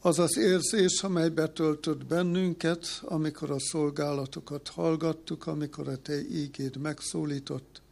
[0.00, 7.82] Az az érzés, amely betöltött bennünket, amikor a szolgálatokat hallgattuk, amikor a Te ígéd megszólított,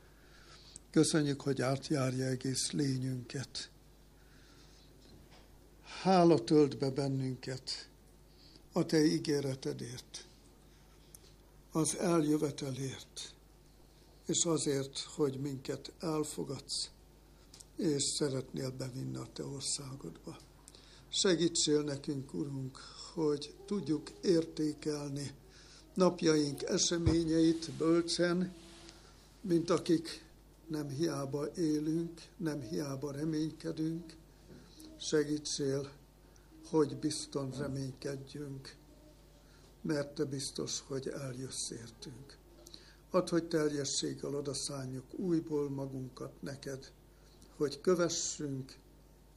[0.91, 3.71] köszönjük, hogy átjárja egész lényünket.
[6.03, 7.89] Hála tölt be bennünket
[8.73, 10.27] a Te ígéretedért,
[11.73, 13.35] az eljövetelért,
[14.29, 16.91] és azért, hogy minket elfogadsz,
[17.77, 20.37] és szeretnél bevinni a Te országodba.
[21.09, 22.79] Segítsél nekünk, Urunk,
[23.15, 25.35] hogy tudjuk értékelni
[25.95, 28.55] napjaink eseményeit bölcsen,
[29.41, 30.25] mint akik
[30.67, 34.17] nem hiába élünk, nem hiába reménykedünk.
[34.97, 35.91] Segítsél,
[36.71, 38.77] hogy bizton reménykedjünk,
[39.83, 42.39] mert Te biztos, hogy eljössz értünk.
[43.11, 46.93] Add, hogy teljességgel odaszálljuk újból magunkat neked,
[47.57, 48.79] hogy kövessünk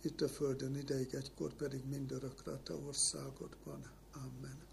[0.01, 3.91] itt a földön ideig, egykor pedig mindörökre a te országodban.
[4.13, 4.70] Amen.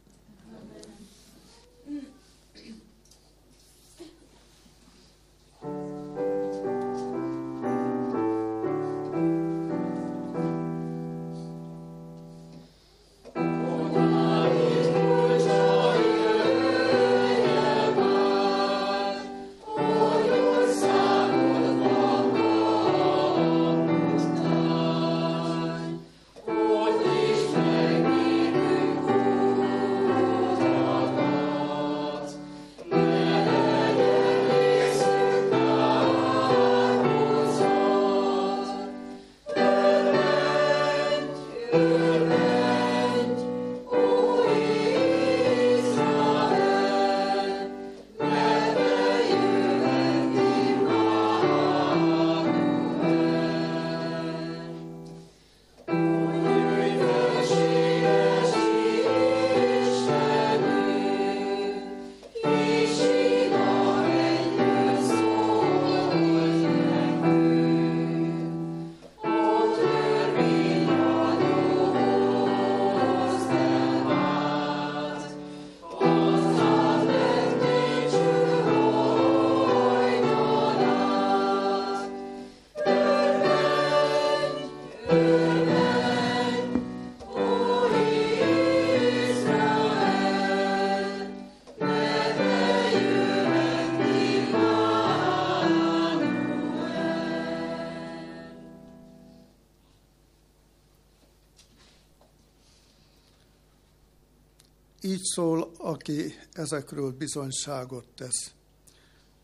[105.19, 108.53] Így szól, aki ezekről bizonyságot tesz.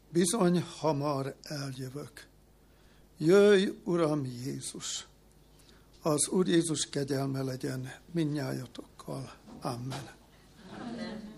[0.08, 2.26] Bizony hamar eljövök.
[3.18, 5.06] Jöjj, Uram Jézus!
[6.02, 9.32] Az Úr Jézus kegyelme legyen minnyájatokkal.
[9.60, 10.10] Amen.
[10.78, 11.32] Amen.